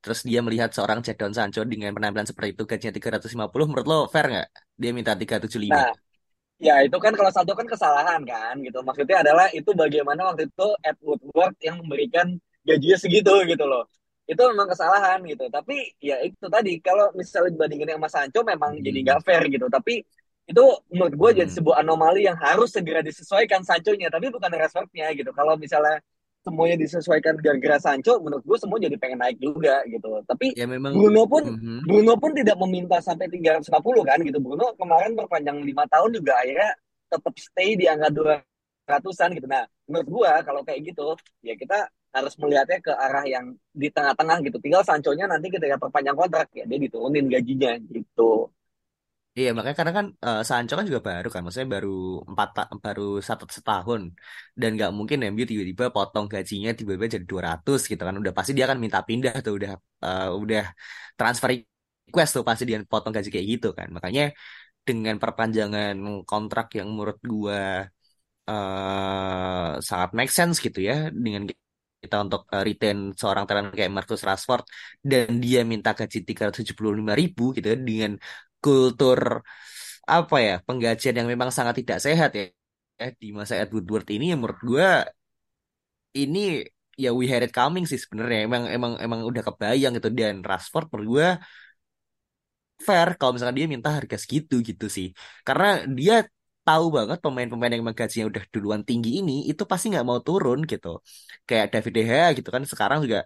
terus 0.00 0.18
dia 0.28 0.40
melihat 0.46 0.70
seorang 0.76 0.98
Jadon 1.06 1.32
Sancho 1.36 1.60
dengan 1.72 1.90
penampilan 1.96 2.28
seperti 2.30 2.50
itu 2.56 2.62
gajinya 2.70 2.92
350, 2.96 3.66
menurut 3.68 3.86
lo 3.92 3.96
fair 4.12 4.24
nggak? 4.32 4.46
Dia 4.80 4.90
minta 4.96 5.12
375. 5.20 5.82
Nah, 5.82 5.88
ya 6.66 6.74
itu 6.86 6.96
kan 7.04 7.12
kalau 7.18 7.30
Sancho 7.34 7.54
kan 7.60 7.68
kesalahan 7.68 8.22
kan 8.32 8.54
gitu. 8.66 8.78
Maksudnya 8.88 9.16
adalah 9.24 9.46
itu 9.58 9.70
bagaimana 9.82 10.20
waktu 10.32 10.42
itu 10.50 10.66
Ed 10.88 10.98
Woodward 11.06 11.54
yang 11.66 11.76
memberikan 11.82 12.26
gajinya 12.68 12.98
segitu 13.00 13.32
gitu 13.50 13.64
loh. 13.66 13.84
Itu 14.24 14.42
memang 14.50 14.68
kesalahan 14.72 15.20
gitu. 15.28 15.46
Tapi 15.52 15.96
ya 16.00 16.20
itu 16.24 16.46
tadi 16.48 16.80
kalau 16.80 17.12
misalnya 17.12 17.52
dibandingin 17.52 17.96
sama 17.96 18.08
Sancho 18.08 18.40
memang 18.44 18.80
hmm. 18.80 18.84
jadi 18.84 18.98
nggak 19.04 19.20
fair 19.24 19.42
gitu. 19.48 19.66
Tapi 19.68 20.04
itu 20.44 20.64
menurut 20.92 21.14
gue 21.16 21.30
hmm. 21.32 21.38
jadi 21.40 21.50
sebuah 21.56 21.76
anomali 21.80 22.28
yang 22.28 22.36
harus 22.36 22.68
segera 22.68 23.00
disesuaikan 23.00 23.64
Sancho-nya 23.64 24.12
tapi 24.12 24.28
bukan 24.28 24.52
Rashford-nya 24.52 25.16
gitu 25.16 25.32
kalau 25.32 25.56
misalnya 25.56 26.04
semuanya 26.44 26.76
disesuaikan 26.76 27.40
gara-gara 27.40 27.80
Sancho 27.80 28.20
menurut 28.20 28.44
gue 28.44 28.58
semua 28.60 28.76
jadi 28.76 29.00
pengen 29.00 29.24
naik 29.24 29.40
juga 29.40 29.80
gitu 29.88 30.20
tapi 30.28 30.52
ya, 30.52 30.68
memang, 30.68 30.92
Bruno 30.92 31.24
pun 31.24 31.42
uh-huh. 31.48 31.80
Bruno 31.88 32.14
pun 32.20 32.36
tidak 32.36 32.60
meminta 32.60 33.00
sampai 33.00 33.32
350 33.32 33.72
kan 34.04 34.18
gitu 34.20 34.38
Bruno 34.44 34.76
kemarin 34.76 35.16
berpanjang 35.16 35.64
lima 35.64 35.88
tahun 35.88 36.12
juga 36.12 36.36
akhirnya 36.36 36.76
tetap 37.08 37.34
stay 37.40 37.80
di 37.80 37.88
angka 37.88 38.12
200-an 38.12 39.30
gitu 39.40 39.46
nah 39.48 39.64
menurut 39.88 40.08
gue 40.12 40.30
kalau 40.44 40.60
kayak 40.68 40.80
gitu 40.92 41.16
ya 41.40 41.56
kita 41.56 41.88
harus 42.14 42.34
melihatnya 42.40 42.78
ke 42.86 42.92
arah 42.94 43.24
yang 43.34 43.46
di 43.74 43.88
tengah-tengah 43.90 44.36
gitu. 44.46 44.56
Tinggal 44.64 44.82
Sancho-nya 44.86 45.26
nanti 45.26 45.46
ketika 45.54 45.76
perpanjang 45.82 46.16
kontrak 46.20 46.46
ya 46.58 46.64
dia 46.70 46.78
diturunin 46.84 47.26
gajinya 47.34 47.72
gitu. 47.90 48.48
Iya 49.38 49.48
makanya 49.56 49.76
karena 49.80 49.92
kan 49.98 50.06
uh, 50.26 50.40
Sancho 50.48 50.72
kan 50.78 50.86
juga 50.90 51.02
baru 51.08 51.26
kan, 51.32 51.40
maksudnya 51.42 51.70
baru 51.76 51.90
empat 52.30 52.48
baru 52.84 53.02
satu 53.28 53.44
setahun. 53.56 54.00
Dan 54.60 54.68
nggak 54.78 54.90
mungkin 54.98 55.18
MU 55.32 55.42
tiba-tiba 55.50 55.84
potong 55.96 56.26
gajinya 56.32 56.70
tiba-tiba 56.78 57.06
jadi 57.14 57.26
200 57.32 57.80
gitu 57.90 58.02
kan, 58.06 58.14
udah 58.22 58.32
pasti 58.38 58.50
dia 58.56 58.64
akan 58.70 58.78
minta 58.84 58.98
pindah 59.08 59.34
tuh 59.44 59.52
udah 59.58 59.72
uh, 60.06 60.30
udah 60.42 60.62
transfer 61.18 61.48
request 61.50 62.30
tuh 62.36 62.44
pasti 62.48 62.62
dia 62.68 62.78
potong 62.92 63.10
gaji 63.16 63.28
kayak 63.34 63.46
gitu 63.52 63.66
kan, 63.78 63.88
makanya 63.96 64.22
dengan 64.88 65.16
perpanjangan 65.22 65.94
kontrak 66.30 66.66
yang 66.78 66.86
menurut 66.94 67.18
gua 67.32 67.58
uh, 68.50 69.70
sangat 69.88 70.10
make 70.18 70.32
sense 70.38 70.56
gitu 70.66 70.78
ya 70.88 70.94
dengan 71.24 71.42
kita 72.04 72.16
untuk 72.26 72.40
uh, 72.54 72.62
retain 72.68 72.98
seorang 73.20 73.44
talent 73.48 73.68
kayak 73.78 73.90
Marcus 73.96 74.22
Rashford 74.28 74.64
dan 75.10 75.26
dia 75.44 75.58
minta 75.72 75.90
gaji 75.98 76.18
375 76.28 77.12
ribu 77.20 77.42
gitu 77.56 77.66
ya 77.72 77.76
dengan 77.88 78.12
kultur 78.62 79.20
apa 80.14 80.36
ya 80.46 80.52
penggajian 80.66 81.14
yang 81.18 81.28
memang 81.32 81.50
sangat 81.56 81.74
tidak 81.80 81.98
sehat 82.06 82.30
ya 82.38 82.44
eh, 83.02 83.12
di 83.22 83.28
masa 83.38 83.54
Ed 83.60 83.70
Woodward 83.74 84.06
ini 84.16 84.24
yang 84.32 84.38
menurut 84.42 84.60
gue 84.70 84.86
ini 86.20 86.38
ya 87.02 87.08
we 87.18 87.24
had 87.32 87.42
it 87.46 87.52
coming 87.58 87.84
sih 87.90 87.98
sebenarnya. 88.04 88.38
Emang 88.46 88.62
emang 88.76 88.92
emang 89.04 89.20
udah 89.30 89.42
kebayang 89.46 89.92
gitu. 89.98 90.08
Dan 90.18 90.34
Rashford 90.48 90.86
menurut 90.92 91.06
gue 91.14 91.26
fair 92.86 93.08
kalau 93.18 93.32
misalkan 93.34 93.56
dia 93.58 93.66
minta 93.74 93.90
harga 93.96 94.16
segitu 94.22 94.54
gitu 94.68 94.86
sih. 94.96 95.06
Karena 95.46 95.66
dia 95.98 96.14
tahu 96.66 96.84
banget 96.96 97.18
pemain-pemain 97.24 97.72
yang 97.74 97.84
gajinya 98.00 98.26
udah 98.32 98.42
duluan 98.54 98.82
tinggi 98.88 99.10
ini 99.20 99.32
itu 99.50 99.62
pasti 99.70 99.84
nggak 99.92 100.06
mau 100.08 100.18
turun 100.26 100.58
gitu 100.72 100.88
kayak 101.48 101.66
David 101.72 101.92
De 101.96 102.00
Gea 102.08 102.26
gitu 102.38 102.48
kan 102.54 102.62
sekarang 102.72 102.98
juga 103.04 103.18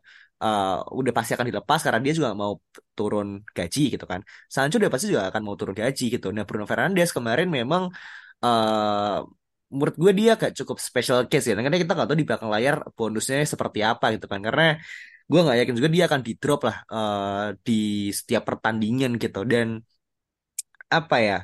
uh, 0.44 0.66
udah 0.98 1.12
pasti 1.16 1.30
akan 1.34 1.46
dilepas 1.50 1.80
karena 1.84 2.00
dia 2.04 2.12
juga 2.18 2.30
mau 2.42 2.52
turun 2.96 3.26
gaji 3.56 3.80
gitu 3.94 4.04
kan. 4.12 4.20
Sancho 4.54 4.76
udah 4.80 4.92
pasti 4.94 5.06
juga 5.12 5.22
akan 5.30 5.42
mau 5.46 5.54
turun 5.60 5.74
gaji 5.82 6.04
gitu. 6.14 6.26
Nah 6.34 6.44
Bruno 6.48 6.64
Fernandes 6.70 7.10
kemarin 7.16 7.48
memang 7.58 7.82
uh, 8.44 9.18
menurut 9.74 9.96
gue 10.02 10.12
dia 10.18 10.30
gak 10.40 10.52
cukup 10.58 10.76
special 10.88 11.18
case 11.30 11.44
ya. 11.48 11.54
Karena 11.58 11.78
kita 11.82 11.92
nggak 11.96 12.08
tahu 12.08 12.18
di 12.22 12.26
belakang 12.28 12.50
layar 12.54 12.76
bonusnya 12.96 13.36
seperti 13.54 13.78
apa 13.90 14.04
gitu 14.14 14.26
kan. 14.32 14.40
Karena 14.46 14.62
gue 15.30 15.38
nggak 15.44 15.56
yakin 15.60 15.74
juga 15.78 15.90
dia 15.94 16.04
akan 16.08 16.20
di 16.26 16.32
drop 16.40 16.60
lah 16.68 16.76
uh, 16.94 17.44
di 17.66 17.72
setiap 18.18 18.42
pertandingan 18.48 19.10
gitu. 19.22 19.38
Dan 19.52 19.66
apa 20.90 21.16
ya? 21.20 21.36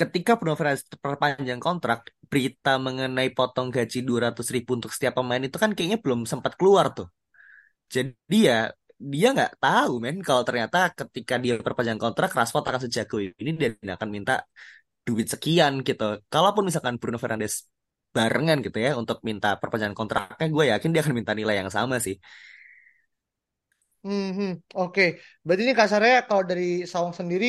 Ketika 0.00 0.30
Bruno 0.38 0.54
Fernandes 0.58 0.84
perpanjang 1.04 1.60
kontrak, 1.66 1.98
berita 2.30 2.70
mengenai 2.86 3.28
potong 3.36 3.68
gaji 3.76 3.98
200 4.08 4.54
ribu 4.54 4.70
untuk 4.78 4.90
setiap 4.94 5.14
pemain 5.18 5.42
itu 5.48 5.56
kan 5.62 5.70
kayaknya 5.76 5.98
belum 6.04 6.20
sempat 6.32 6.52
keluar 6.58 6.86
tuh. 6.96 7.08
Jadi 7.94 8.36
ya 8.48 8.70
dia 9.12 9.28
nggak 9.36 9.52
tahu 9.64 9.92
men 10.04 10.16
kalau 10.28 10.42
ternyata 10.48 10.78
ketika 11.00 11.34
dia 11.42 11.54
perpanjang 11.66 11.98
kontrak 12.04 12.30
Rashford 12.36 12.64
akan 12.68 12.82
sejago 12.84 13.16
ini 13.20 13.50
dan 13.60 13.72
akan 13.96 14.08
minta 14.16 14.32
duit 15.06 15.26
sekian 15.32 15.72
gitu. 15.88 16.04
Kalaupun 16.32 16.62
misalkan 16.68 16.94
Bruno 17.00 17.18
Fernandes 17.22 17.54
barengan 18.16 18.58
gitu 18.66 18.78
ya 18.86 18.90
untuk 19.00 19.18
minta 19.28 19.48
perpanjangan 19.60 19.96
kontraknya, 20.00 20.46
gue 20.54 20.64
yakin 20.72 20.88
dia 20.94 21.00
akan 21.04 21.14
minta 21.18 21.32
nilai 21.38 21.56
yang 21.60 21.70
sama 21.76 21.96
sih. 22.06 22.16
Hmm, 24.04 24.32
hmm 24.36 24.50
oke. 24.80 24.92
Okay. 24.92 25.08
Berarti 25.44 25.62
ini 25.66 25.74
kasarnya 25.80 26.16
kalau 26.28 26.42
dari 26.50 26.88
Sawang 26.90 27.12
sendiri 27.20 27.46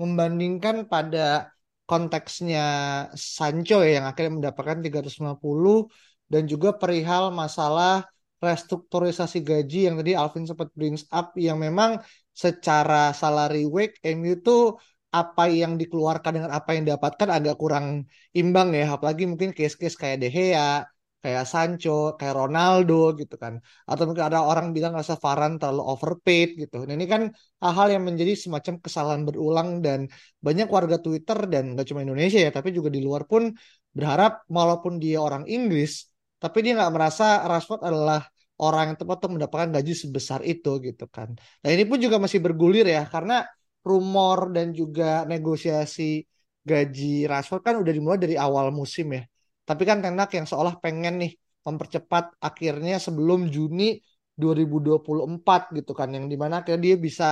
membandingkan 0.00 0.76
pada 0.92 1.53
konteksnya 1.88 2.60
Sancho 3.36 3.74
ya 3.84 4.00
yang 4.00 4.06
akhirnya 4.10 4.32
mendapatkan 4.38 4.78
350 4.84 5.88
dan 6.32 6.42
juga 6.52 6.68
perihal 6.80 7.24
masalah 7.42 8.08
restrukturisasi 8.40 9.38
gaji 9.40 9.78
yang 9.88 9.94
tadi 10.00 10.12
Alvin 10.16 10.44
sempat 10.44 10.68
brings 10.76 11.04
up 11.12 11.32
yang 11.36 11.56
memang 11.60 11.90
secara 12.34 13.12
salary 13.20 13.64
wage 13.64 13.96
MU 14.04 14.36
itu 14.36 14.76
apa 15.14 15.46
yang 15.46 15.78
dikeluarkan 15.78 16.32
dengan 16.36 16.50
apa 16.58 16.74
yang 16.74 16.82
didapatkan 16.90 17.28
agak 17.30 17.54
kurang 17.62 17.86
imbang 18.34 18.74
ya. 18.74 18.98
Apalagi 18.98 19.24
mungkin 19.30 19.54
case-case 19.54 19.94
kayak 19.94 20.16
De 20.22 20.28
Gea 20.34 20.82
kayak 21.24 21.44
Sancho, 21.52 21.90
kayak 22.18 22.34
Ronaldo 22.40 22.94
gitu 23.20 23.34
kan. 23.42 23.54
Atau 23.90 24.02
mungkin 24.08 24.24
ada 24.28 24.38
orang 24.50 24.66
bilang 24.76 24.92
rasa 25.00 25.14
Varane 25.24 25.56
terlalu 25.60 25.82
overpaid 25.92 26.48
gitu. 26.62 26.76
Nah 26.86 26.94
ini 26.98 27.06
kan 27.12 27.22
hal-hal 27.62 27.88
yang 27.94 28.02
menjadi 28.08 28.32
semacam 28.44 28.74
kesalahan 28.84 29.22
berulang 29.28 29.68
dan 29.86 30.00
banyak 30.46 30.68
warga 30.76 30.96
Twitter 31.04 31.38
dan 31.52 31.62
nggak 31.72 31.86
cuma 31.88 32.00
Indonesia 32.06 32.38
ya, 32.46 32.50
tapi 32.56 32.68
juga 32.76 32.88
di 32.96 33.00
luar 33.06 33.22
pun 33.30 33.42
berharap 33.96 34.32
walaupun 34.58 34.92
dia 35.02 35.16
orang 35.26 35.44
Inggris, 35.54 35.92
tapi 36.42 36.56
dia 36.64 36.72
nggak 36.78 36.92
merasa 36.96 37.24
Rashford 37.50 37.80
adalah 37.88 38.20
orang 38.62 38.94
yang 38.94 38.98
tepat 39.00 39.16
untuk 39.24 39.32
mendapatkan 39.40 39.70
gaji 39.76 39.92
sebesar 40.02 40.40
itu 40.46 40.68
gitu 40.86 41.04
kan. 41.16 41.28
Nah 41.62 41.70
ini 41.74 41.84
pun 41.90 41.98
juga 42.04 42.16
masih 42.24 42.40
bergulir 42.44 42.86
ya 42.86 43.02
karena 43.10 43.34
rumor 43.88 44.38
dan 44.54 44.66
juga 44.80 45.04
negosiasi 45.30 46.02
gaji 46.70 47.28
Rashford 47.30 47.62
kan 47.66 47.74
udah 47.82 47.92
dimulai 47.96 48.18
dari 48.24 48.36
awal 48.40 48.66
musim 48.72 49.06
ya. 49.16 49.22
Tapi 49.68 49.82
kan 49.88 49.98
Tenak 50.04 50.28
yang 50.36 50.46
seolah 50.50 50.74
pengen 50.84 51.14
nih 51.22 51.32
mempercepat 51.64 52.36
akhirnya 52.38 53.00
sebelum 53.00 53.48
Juni 53.48 53.96
2024 54.36 55.72
gitu 55.72 55.92
kan. 55.96 56.08
Yang 56.12 56.24
di 56.32 56.36
mana 56.36 56.60
akhirnya 56.60 56.82
dia 56.86 56.96
bisa 57.00 57.26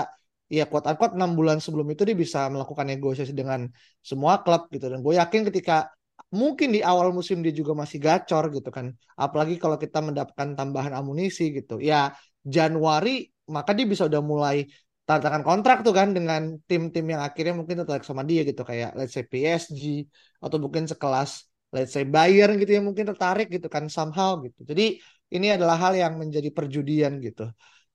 ya 0.53 0.65
unquote 0.69 1.17
6 1.17 1.33
bulan 1.39 1.59
sebelum 1.65 1.89
itu 1.93 2.03
dia 2.09 2.17
bisa 2.17 2.49
melakukan 2.53 2.85
negosiasi 2.89 3.33
dengan 3.33 3.69
semua 4.01 4.41
klub 4.45 4.69
gitu. 4.73 4.89
Dan 4.93 5.01
gue 5.05 5.15
yakin 5.21 5.49
ketika 5.49 5.89
mungkin 6.33 6.73
di 6.77 6.81
awal 6.81 7.13
musim 7.13 7.45
dia 7.45 7.53
juga 7.53 7.73
masih 7.77 7.99
gacor 8.01 8.49
gitu 8.53 8.69
kan. 8.73 8.93
Apalagi 9.17 9.61
kalau 9.61 9.77
kita 9.77 10.01
mendapatkan 10.01 10.49
tambahan 10.57 10.93
amunisi 10.97 11.53
gitu. 11.53 11.81
Ya 11.81 12.17
Januari 12.45 13.29
maka 13.53 13.77
dia 13.77 13.85
bisa 13.85 14.09
udah 14.09 14.23
mulai 14.25 14.57
tanda 15.03 15.29
kontrak 15.45 15.83
tuh 15.85 15.93
kan 15.93 16.15
dengan 16.17 16.57
tim-tim 16.69 17.05
yang 17.13 17.21
akhirnya 17.27 17.53
mungkin 17.59 17.85
tertarik 17.85 18.05
sama 18.09 18.23
dia 18.25 18.41
gitu. 18.49 18.63
Kayak 18.65 18.97
let's 18.97 19.13
say 19.13 19.25
PSG 19.27 20.09
atau 20.41 20.57
mungkin 20.63 20.85
sekelas 20.89 21.52
let's 21.73 21.93
say 21.97 22.05
Bayern 22.05 22.61
gitu 22.61 22.77
yang 22.77 22.87
mungkin 22.89 23.09
tertarik 23.09 23.49
gitu 23.49 23.67
kan 23.73 23.89
somehow 23.89 24.37
gitu. 24.45 24.61
Jadi 24.71 25.01
ini 25.33 25.47
adalah 25.57 25.77
hal 25.81 25.97
yang 25.97 26.21
menjadi 26.21 26.53
perjudian 26.53 27.19
gitu. 27.25 27.49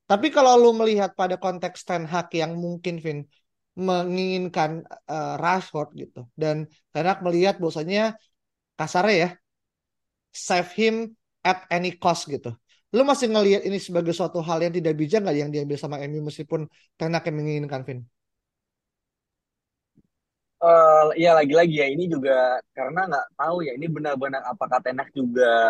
Tapi 0.09 0.27
kalau 0.33 0.57
lu 0.57 0.71
melihat 0.73 1.13
pada 1.13 1.37
konteks 1.37 1.85
Ten 1.85 2.03
Hag 2.09 2.33
yang 2.33 2.57
mungkin 2.57 2.97
Vin 3.03 3.19
menginginkan 3.77 4.81
uh, 5.05 5.37
Rashford 5.37 5.93
gitu 5.93 6.25
dan 6.33 6.65
Ten 6.89 7.05
Hag 7.05 7.21
melihat 7.21 7.61
bahwasanya 7.61 8.17
kasarnya 8.79 9.15
ya 9.23 9.29
save 10.33 10.71
him 10.73 10.95
at 11.45 11.69
any 11.69 11.93
cost 11.93 12.25
gitu. 12.25 12.57
Lu 12.95 13.03
masih 13.03 13.29
ngelihat 13.29 13.61
ini 13.67 13.77
sebagai 13.77 14.15
suatu 14.15 14.39
hal 14.41 14.63
yang 14.63 14.73
tidak 14.73 14.97
bijak 14.97 15.21
nggak 15.21 15.37
yang 15.37 15.51
diambil 15.53 15.77
sama 15.77 16.01
MU 16.01 16.25
meskipun 16.25 16.65
Ten 16.97 17.13
Hag 17.13 17.23
yang 17.29 17.37
menginginkan 17.37 17.85
Vin? 17.85 17.99
Uh, 20.57 21.13
ya 21.13 21.37
lagi-lagi 21.37 21.75
ya 21.77 21.85
ini 21.85 22.09
juga 22.09 22.57
karena 22.73 23.05
nggak 23.05 23.27
tahu 23.37 23.61
ya 23.61 23.77
ini 23.77 23.85
benar-benar 23.93 24.41
apakah 24.41 24.81
Tenak 24.81 25.13
juga 25.13 25.69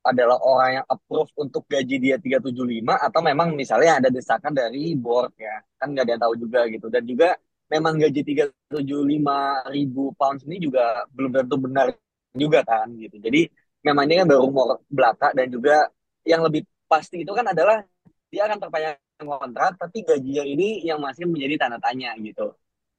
adalah 0.00 0.40
orang 0.40 0.70
yang 0.80 0.86
approve 0.88 1.28
untuk 1.36 1.68
gaji 1.68 2.00
dia 2.00 2.16
375 2.16 2.96
atau 2.96 3.20
memang 3.20 3.52
misalnya 3.52 4.00
ada 4.00 4.08
desakan 4.08 4.56
dari 4.56 4.96
board 4.96 5.36
ya 5.36 5.60
kan 5.76 5.92
nggak 5.92 6.04
ada 6.08 6.12
yang 6.16 6.22
tahu 6.24 6.34
juga 6.40 6.60
gitu. 6.72 6.86
Dan 6.88 7.02
juga 7.04 7.28
memang 7.68 8.00
gaji 8.00 8.20
375 8.24 9.76
ribu 9.76 10.02
pounds 10.16 10.42
ini 10.48 10.56
juga 10.56 11.04
belum 11.12 11.30
tentu 11.36 11.56
benar 11.60 11.86
juga 12.32 12.60
kan 12.64 12.88
gitu. 12.96 13.16
Jadi 13.20 13.40
memang 13.84 14.04
ini 14.08 14.14
kan 14.24 14.26
baru 14.30 14.40
rumor 14.48 14.80
belaka 14.88 15.36
dan 15.36 15.46
juga 15.52 15.92
yang 16.24 16.40
lebih 16.46 16.64
pasti 16.88 17.20
itu 17.24 17.32
kan 17.36 17.44
adalah 17.52 17.84
dia 18.32 18.48
akan 18.48 18.58
terpanjang 18.60 18.96
kontrak 19.20 19.72
tapi 19.80 19.98
gajinya 20.08 20.44
ini 20.44 20.84
yang 20.88 21.00
masih 21.00 21.24
menjadi 21.28 21.54
tanda 21.60 21.78
tanya 21.80 22.12
gitu 22.20 22.52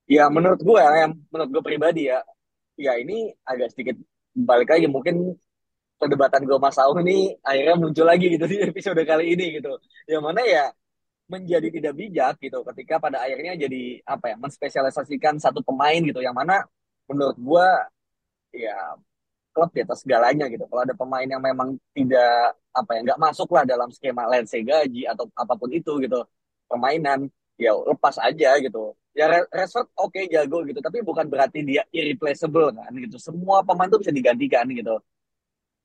ya 0.10 0.26
menurut 0.34 0.60
gue 0.60 0.82
ya 0.82 1.08
menurut 1.30 1.50
gue 1.54 1.64
pribadi 1.64 2.10
ya 2.10 2.20
ya 2.80 2.98
ini 2.98 3.30
agak 3.46 3.72
sedikit 3.76 3.96
balik 4.34 4.74
lagi 4.74 4.88
mungkin 4.90 5.38
perdebatan 6.00 6.48
gue 6.48 6.58
Mas 6.58 6.80
Aung 6.80 7.04
ini 7.04 7.36
akhirnya 7.44 7.76
muncul 7.76 8.08
lagi 8.08 8.32
gitu 8.32 8.46
di 8.48 8.58
episode 8.64 9.04
kali 9.04 9.36
ini 9.36 9.60
gitu. 9.60 9.76
Yang 10.08 10.24
mana 10.24 10.42
ya 10.48 10.66
menjadi 11.30 11.68
tidak 11.70 11.94
bijak 11.94 12.34
gitu 12.42 12.66
ketika 12.74 12.98
pada 12.98 13.22
akhirnya 13.22 13.54
jadi 13.60 14.02
apa 14.08 14.34
ya 14.34 14.36
menspesialisasikan 14.40 15.38
satu 15.44 15.60
pemain 15.62 16.00
gitu. 16.00 16.24
Yang 16.24 16.36
mana 16.40 16.56
menurut 17.12 17.38
gue 17.38 17.68
ya 18.64 18.96
klub 19.52 19.70
di 19.76 19.84
atas 19.84 20.00
segalanya 20.08 20.48
gitu. 20.48 20.64
Kalau 20.72 20.82
ada 20.88 20.96
pemain 20.96 21.28
yang 21.28 21.44
memang 21.44 21.76
tidak 21.92 22.56
apa 22.72 22.92
ya 22.96 23.00
nggak 23.12 23.20
masuk 23.20 23.50
lah 23.52 23.68
dalam 23.68 23.92
skema 23.92 24.24
lense 24.32 24.64
gaji 24.64 25.04
atau 25.04 25.28
apa 25.36 25.54
pun 25.60 25.70
itu 25.74 26.00
gitu 26.00 26.24
permainan 26.70 27.28
ya 27.60 27.76
lepas 27.76 28.16
aja 28.24 28.56
gitu 28.64 28.96
ya 29.20 29.26
Rashford 29.52 29.92
oke 30.00 30.16
okay, 30.16 30.24
jago 30.32 30.64
gitu 30.64 30.80
tapi 30.80 31.04
bukan 31.04 31.28
berarti 31.28 31.60
dia 31.68 31.84
irreplaceable 31.92 32.72
kan 32.72 32.92
gitu 32.96 33.20
semua 33.20 33.60
pemain 33.68 33.92
tuh 33.92 34.00
bisa 34.00 34.16
digantikan 34.16 34.64
gitu 34.72 34.96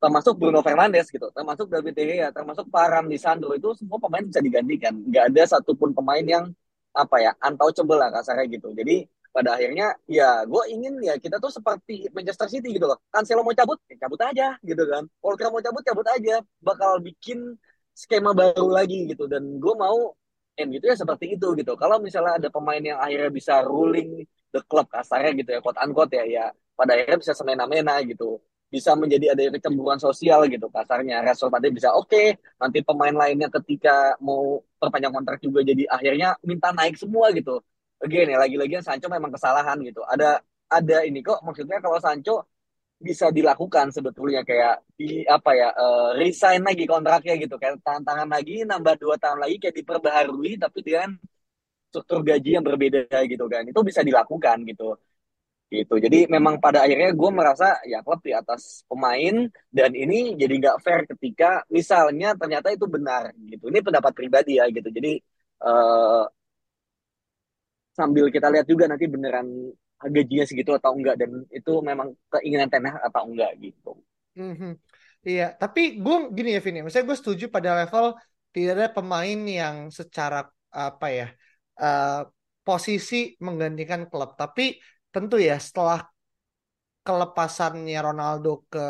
termasuk 0.04 0.36
Bruno 0.36 0.60
Fernandes 0.60 1.08
gitu, 1.08 1.32
termasuk 1.32 1.66
David 1.72 1.96
De 1.96 2.04
Gea, 2.04 2.28
termasuk 2.28 2.68
Param 2.68 3.08
di 3.08 3.16
Sandro 3.16 3.56
itu 3.56 3.72
semua 3.72 3.96
pemain 3.96 4.20
bisa 4.20 4.44
digantikan. 4.44 4.92
Nggak 4.92 5.24
ada 5.32 5.42
satupun 5.56 5.96
pemain 5.96 6.20
yang 6.20 6.44
apa 6.92 7.16
ya 7.24 7.32
untouchable 7.40 7.96
lah 7.96 8.12
kasarnya 8.12 8.44
gitu. 8.52 8.68
Jadi 8.76 9.08
pada 9.32 9.56
akhirnya 9.58 9.96
ya 10.06 10.44
gue 10.44 10.62
ingin 10.70 11.00
ya 11.02 11.16
kita 11.18 11.40
tuh 11.40 11.50
seperti 11.50 12.06
Manchester 12.12 12.52
City 12.52 12.76
gitu 12.76 12.84
loh. 12.84 13.00
Cancelo 13.08 13.40
mau 13.40 13.56
cabut, 13.56 13.80
ya 13.88 13.96
cabut 13.96 14.20
aja 14.20 14.48
gitu 14.60 14.84
kan. 14.84 15.08
Walker 15.24 15.48
mau 15.48 15.64
cabut, 15.64 15.82
cabut 15.82 16.06
aja. 16.12 16.44
Bakal 16.60 17.00
bikin 17.00 17.56
skema 17.96 18.36
baru 18.36 18.68
lagi 18.68 19.08
gitu. 19.08 19.24
Dan 19.24 19.56
gue 19.56 19.74
mau 19.74 20.12
M 20.54 20.68
gitu 20.70 20.84
ya 20.86 20.94
seperti 20.94 21.34
itu 21.34 21.46
gitu. 21.58 21.72
Kalau 21.74 21.98
misalnya 21.98 22.38
ada 22.38 22.48
pemain 22.50 22.78
yang 22.78 22.98
akhirnya 23.02 23.30
bisa 23.34 23.58
ruling 23.66 24.22
the 24.54 24.62
club 24.70 24.86
kasarnya 24.86 25.34
gitu 25.34 25.50
ya, 25.50 25.58
quote 25.58 25.78
unquote 25.82 26.14
ya, 26.14 26.24
ya 26.26 26.44
pada 26.78 26.94
akhirnya 26.94 27.18
bisa 27.18 27.34
semena-mena 27.34 27.98
gitu. 28.06 28.38
Bisa 28.70 28.94
menjadi 28.98 29.34
ada 29.34 29.42
kecemburuan 29.54 29.98
sosial 30.02 30.46
gitu 30.50 30.66
kasarnya. 30.70 31.22
Nanti 31.26 31.68
bisa 31.74 31.94
oke 31.94 32.10
okay, 32.10 32.26
nanti 32.58 32.78
pemain 32.86 33.14
lainnya 33.14 33.50
ketika 33.50 34.14
mau 34.22 34.62
perpanjang 34.78 35.14
kontrak 35.14 35.38
juga 35.42 35.62
jadi 35.66 35.86
akhirnya 35.90 36.38
minta 36.46 36.70
naik 36.70 36.94
semua 36.98 37.30
gitu. 37.34 37.58
Again 38.02 38.34
ya 38.34 38.38
lagi-lagi 38.42 38.82
Sancho 38.82 39.06
memang 39.10 39.34
kesalahan 39.34 39.78
gitu. 39.82 40.02
Ada 40.06 40.42
ada 40.70 40.96
ini 41.06 41.22
kok 41.22 41.42
maksudnya 41.46 41.78
kalau 41.82 41.98
Sancho 42.02 42.46
bisa 43.00 43.28
dilakukan 43.28 43.90
sebetulnya 43.92 44.40
kayak 44.46 44.80
di 44.96 45.26
apa 45.26 45.50
ya 45.52 45.68
uh, 45.74 46.16
resign 46.16 46.62
lagi 46.64 46.84
kontraknya 46.88 47.34
gitu. 47.42 47.54
Kayak 47.60 47.82
tantangan 47.84 48.28
lagi 48.30 48.64
nambah 48.64 48.94
dua 49.02 49.16
tahun 49.20 49.38
lagi 49.44 49.56
kayak 49.62 49.76
diperbaharui 49.80 50.56
tapi 50.62 50.78
dengan 50.80 51.10
struktur 51.90 52.20
gaji 52.26 52.50
yang 52.58 52.64
berbeda 52.64 53.18
gitu 53.28 53.44
kan. 53.50 53.62
Itu 53.68 53.80
bisa 53.84 54.00
dilakukan 54.06 54.64
gitu. 54.70 54.96
Gitu. 55.72 55.94
Jadi 55.98 56.18
memang 56.30 56.62
pada 56.62 56.86
akhirnya 56.86 57.10
gue 57.10 57.30
merasa 57.34 57.82
ya 57.82 57.98
klub 58.06 58.20
di 58.22 58.30
atas 58.30 58.86
pemain 58.86 59.50
dan 59.74 59.90
ini 59.96 60.38
jadi 60.38 60.54
nggak 60.60 60.76
fair 60.84 61.00
ketika 61.10 61.66
misalnya 61.66 62.36
ternyata 62.38 62.70
itu 62.70 62.86
benar 62.86 63.34
gitu. 63.50 63.64
Ini 63.72 63.80
pendapat 63.82 64.12
pribadi 64.14 64.60
ya 64.60 64.70
gitu. 64.70 64.88
Jadi 64.92 65.18
uh, 65.66 66.24
sambil 67.94 68.26
kita 68.34 68.50
lihat 68.50 68.66
juga 68.66 68.84
nanti 68.90 69.06
beneran 69.06 69.46
gajinya 70.10 70.44
segitu 70.44 70.70
atau 70.76 70.92
enggak 70.96 71.16
dan 71.20 71.30
itu 71.48 71.72
memang 71.80 72.12
keinginan 72.32 72.68
tenah 72.68 73.00
atau 73.04 73.22
enggak 73.28 73.52
gitu. 73.60 73.96
Mm-hmm. 74.34 74.72
Iya, 75.24 75.56
tapi 75.56 76.04
gue 76.04 76.16
gini 76.36 76.52
ya 76.52 76.60
Vini, 76.60 76.84
misalnya 76.84 77.08
gue 77.08 77.18
setuju 77.18 77.44
pada 77.48 77.70
level 77.80 78.12
tidak 78.52 78.72
ada 78.76 78.88
pemain 78.92 79.40
yang 79.40 79.76
secara 79.88 80.44
apa 80.68 81.06
ya 81.08 81.26
uh, 81.80 82.28
posisi 82.60 83.32
menggantikan 83.40 84.04
klub, 84.10 84.36
tapi 84.36 84.76
tentu 85.08 85.40
ya 85.40 85.56
setelah 85.56 86.04
kelepasannya 87.06 87.98
Ronaldo 88.04 88.68
ke 88.68 88.86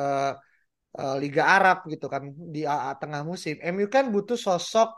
uh, 0.99 1.17
Liga 1.23 1.43
Arab 1.55 1.87
gitu 1.87 2.07
kan 2.11 2.35
di 2.55 2.67
AA 2.67 2.99
tengah 2.99 3.23
musim, 3.23 3.55
MU 3.63 3.87
kan 3.87 4.11
butuh 4.11 4.39
sosok 4.39 4.91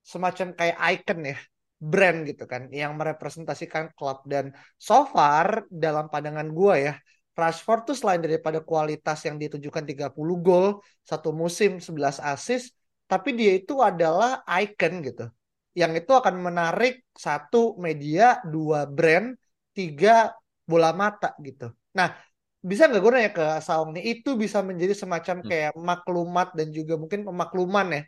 semacam 0.00 0.56
kayak 0.56 0.78
icon 0.92 1.20
ya, 1.32 1.36
brand 1.78 2.26
gitu 2.26 2.44
kan 2.50 2.66
yang 2.74 2.98
merepresentasikan 2.98 3.94
klub 3.94 4.26
dan 4.26 4.50
so 4.74 5.06
far 5.06 5.62
dalam 5.70 6.10
pandangan 6.10 6.50
gue 6.50 6.74
ya 6.90 6.94
Rashford 7.38 7.94
tuh 7.94 7.96
selain 7.96 8.18
daripada 8.18 8.58
kualitas 8.58 9.22
yang 9.22 9.38
ditunjukkan 9.38 9.86
30 9.86 10.36
gol 10.42 10.82
satu 11.06 11.30
musim 11.30 11.78
11 11.78 12.18
assist 12.18 12.74
tapi 13.06 13.38
dia 13.38 13.54
itu 13.54 13.78
adalah 13.78 14.42
icon 14.58 15.06
gitu 15.06 15.30
yang 15.78 15.94
itu 15.94 16.10
akan 16.10 16.42
menarik 16.42 17.06
satu 17.14 17.78
media 17.78 18.42
dua 18.42 18.90
brand 18.90 19.38
tiga 19.70 20.34
bola 20.66 20.90
mata 20.90 21.38
gitu. 21.38 21.70
Nah, 21.94 22.18
bisa 22.58 22.90
nggak 22.90 23.00
gue 23.00 23.12
nanya 23.14 23.32
ke 23.32 23.46
Saung 23.62 23.94
nih, 23.94 24.18
itu 24.18 24.34
bisa 24.34 24.58
menjadi 24.60 24.94
semacam 24.98 25.36
hmm. 25.38 25.46
kayak 25.46 25.72
maklumat 25.78 26.48
dan 26.58 26.68
juga 26.74 26.98
mungkin 26.98 27.22
pemakluman 27.22 27.86
ya. 27.94 28.02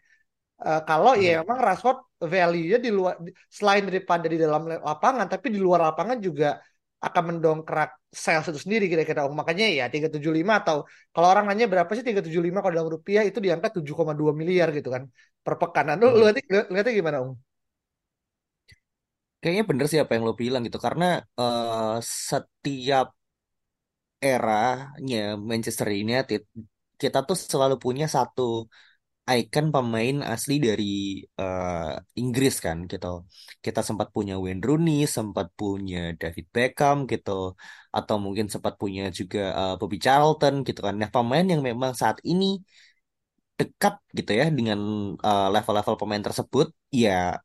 Uh, 0.60 0.82
kalau 0.84 1.12
ya 1.16 1.20
hmm. 1.20 1.28
ya 1.28 1.36
memang 1.40 1.58
Rashford 1.66 1.98
value-nya 2.20 2.78
di 2.84 2.90
luar 2.92 3.14
selain 3.48 3.84
daripada 3.88 4.26
di 4.28 4.36
dalam 4.36 4.62
lapangan, 4.68 5.26
tapi 5.32 5.46
di 5.54 5.60
luar 5.66 5.80
lapangan 5.88 6.20
juga 6.20 6.60
akan 7.00 7.22
mendongkrak 7.32 8.12
sales 8.12 8.44
itu 8.52 8.60
sendiri 8.64 8.84
kira-kira. 8.92 9.24
Oh, 9.24 9.32
makanya 9.32 9.64
ya 9.72 9.84
375 9.88 10.60
atau 10.60 10.76
kalau 11.14 11.28
orang 11.32 11.44
nanya 11.48 11.64
berapa 11.72 11.88
sih 11.96 12.04
375 12.04 12.60
kalau 12.60 12.74
dalam 12.76 12.90
rupiah 12.92 13.22
itu 13.24 13.40
diangkat 13.40 13.80
7,2 13.80 14.36
miliar 14.36 14.68
gitu 14.76 14.88
kan 14.94 15.08
per 15.44 15.54
pekan. 15.56 15.84
Nah, 15.88 15.96
lu 15.96 16.12
hmm. 16.12 16.16
lihatnya, 16.20 16.60
lihatnya 16.68 16.94
gimana, 17.00 17.18
Om? 17.24 17.32
kayaknya 19.40 19.64
bener 19.70 19.86
sih 19.90 20.00
apa 20.02 20.12
yang 20.14 20.24
lo 20.28 20.34
bilang 20.42 20.62
gitu 20.68 20.78
karena 20.86 21.04
uh, 21.40 21.96
setiap 22.04 23.06
eranya 24.20 25.16
Manchester 25.50 25.88
United 26.04 26.40
kita 27.00 27.18
tuh 27.28 27.36
selalu 27.52 27.74
punya 27.84 28.04
satu 28.16 28.68
icon 29.36 29.66
pemain 29.74 30.16
asli 30.32 30.54
dari 30.66 30.84
uh, 31.40 31.94
Inggris 32.20 32.54
kan 32.66 32.78
gitu. 32.90 33.06
Kita 33.64 33.80
sempat 33.88 34.08
punya 34.16 34.34
Wayne 34.42 34.62
Rooney, 34.66 34.92
sempat 35.16 35.46
punya 35.60 35.96
David 36.20 36.46
Beckham 36.54 36.96
gitu, 37.12 37.30
atau 37.96 38.16
mungkin 38.24 38.46
sempat 38.54 38.74
punya 38.82 39.02
juga 39.18 39.40
uh, 39.58 39.72
Bobby 39.80 39.96
Charlton 40.04 40.54
gitu 40.66 40.80
kan. 40.86 40.94
Nah 41.00 41.10
pemain 41.14 41.44
yang 41.52 41.62
memang 41.68 41.92
saat 42.02 42.18
ini 42.30 42.44
dekat 43.58 43.94
gitu 44.18 44.30
ya 44.40 44.44
dengan 44.58 44.78
level-level 45.54 45.94
uh, 45.96 46.00
pemain 46.00 46.22
tersebut, 46.26 46.66
ya 47.02 47.36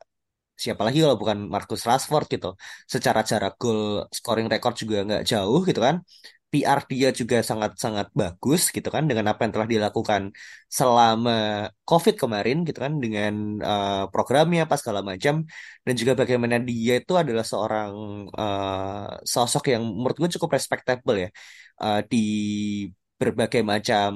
siapa 0.63 0.81
lagi 0.87 0.97
kalau 1.03 1.17
bukan 1.21 1.39
Marcus 1.53 1.83
Rashford 1.89 2.25
gitu 2.33 2.47
secara 2.93 3.21
cara 3.31 3.47
gol 3.59 3.79
scoring 4.17 4.47
record 4.53 4.75
juga 4.81 4.97
nggak 5.07 5.23
jauh 5.31 5.59
gitu 5.69 5.79
kan 5.87 5.95
PR 6.55 6.79
dia 6.91 7.09
juga 7.19 7.37
sangat-sangat 7.49 8.07
bagus 8.19 8.61
gitu 8.75 8.87
kan 8.95 9.03
dengan 9.09 9.25
apa 9.31 9.43
yang 9.43 9.53
telah 9.55 9.67
dilakukan 9.73 10.23
selama 10.77 11.31
COVID 11.89 12.15
kemarin 12.23 12.57
gitu 12.67 12.79
kan 12.85 12.93
dengan 13.03 13.33
uh, 13.71 14.03
programnya 14.13 14.59
apa 14.65 14.75
segala 14.79 15.01
macam 15.11 15.43
dan 15.85 15.93
juga 15.99 16.13
bagaimana 16.21 16.55
dia 16.69 16.93
itu 17.03 17.13
adalah 17.21 17.43
seorang 17.51 17.91
uh, 18.31 19.19
sosok 19.33 19.63
yang 19.75 19.83
menurut 19.83 20.17
gue 20.21 20.29
cukup 20.39 20.49
respectable 20.57 21.17
ya 21.23 21.29
uh, 21.83 21.99
di 22.11 22.17
berbagai 23.19 23.61
macam 23.73 24.09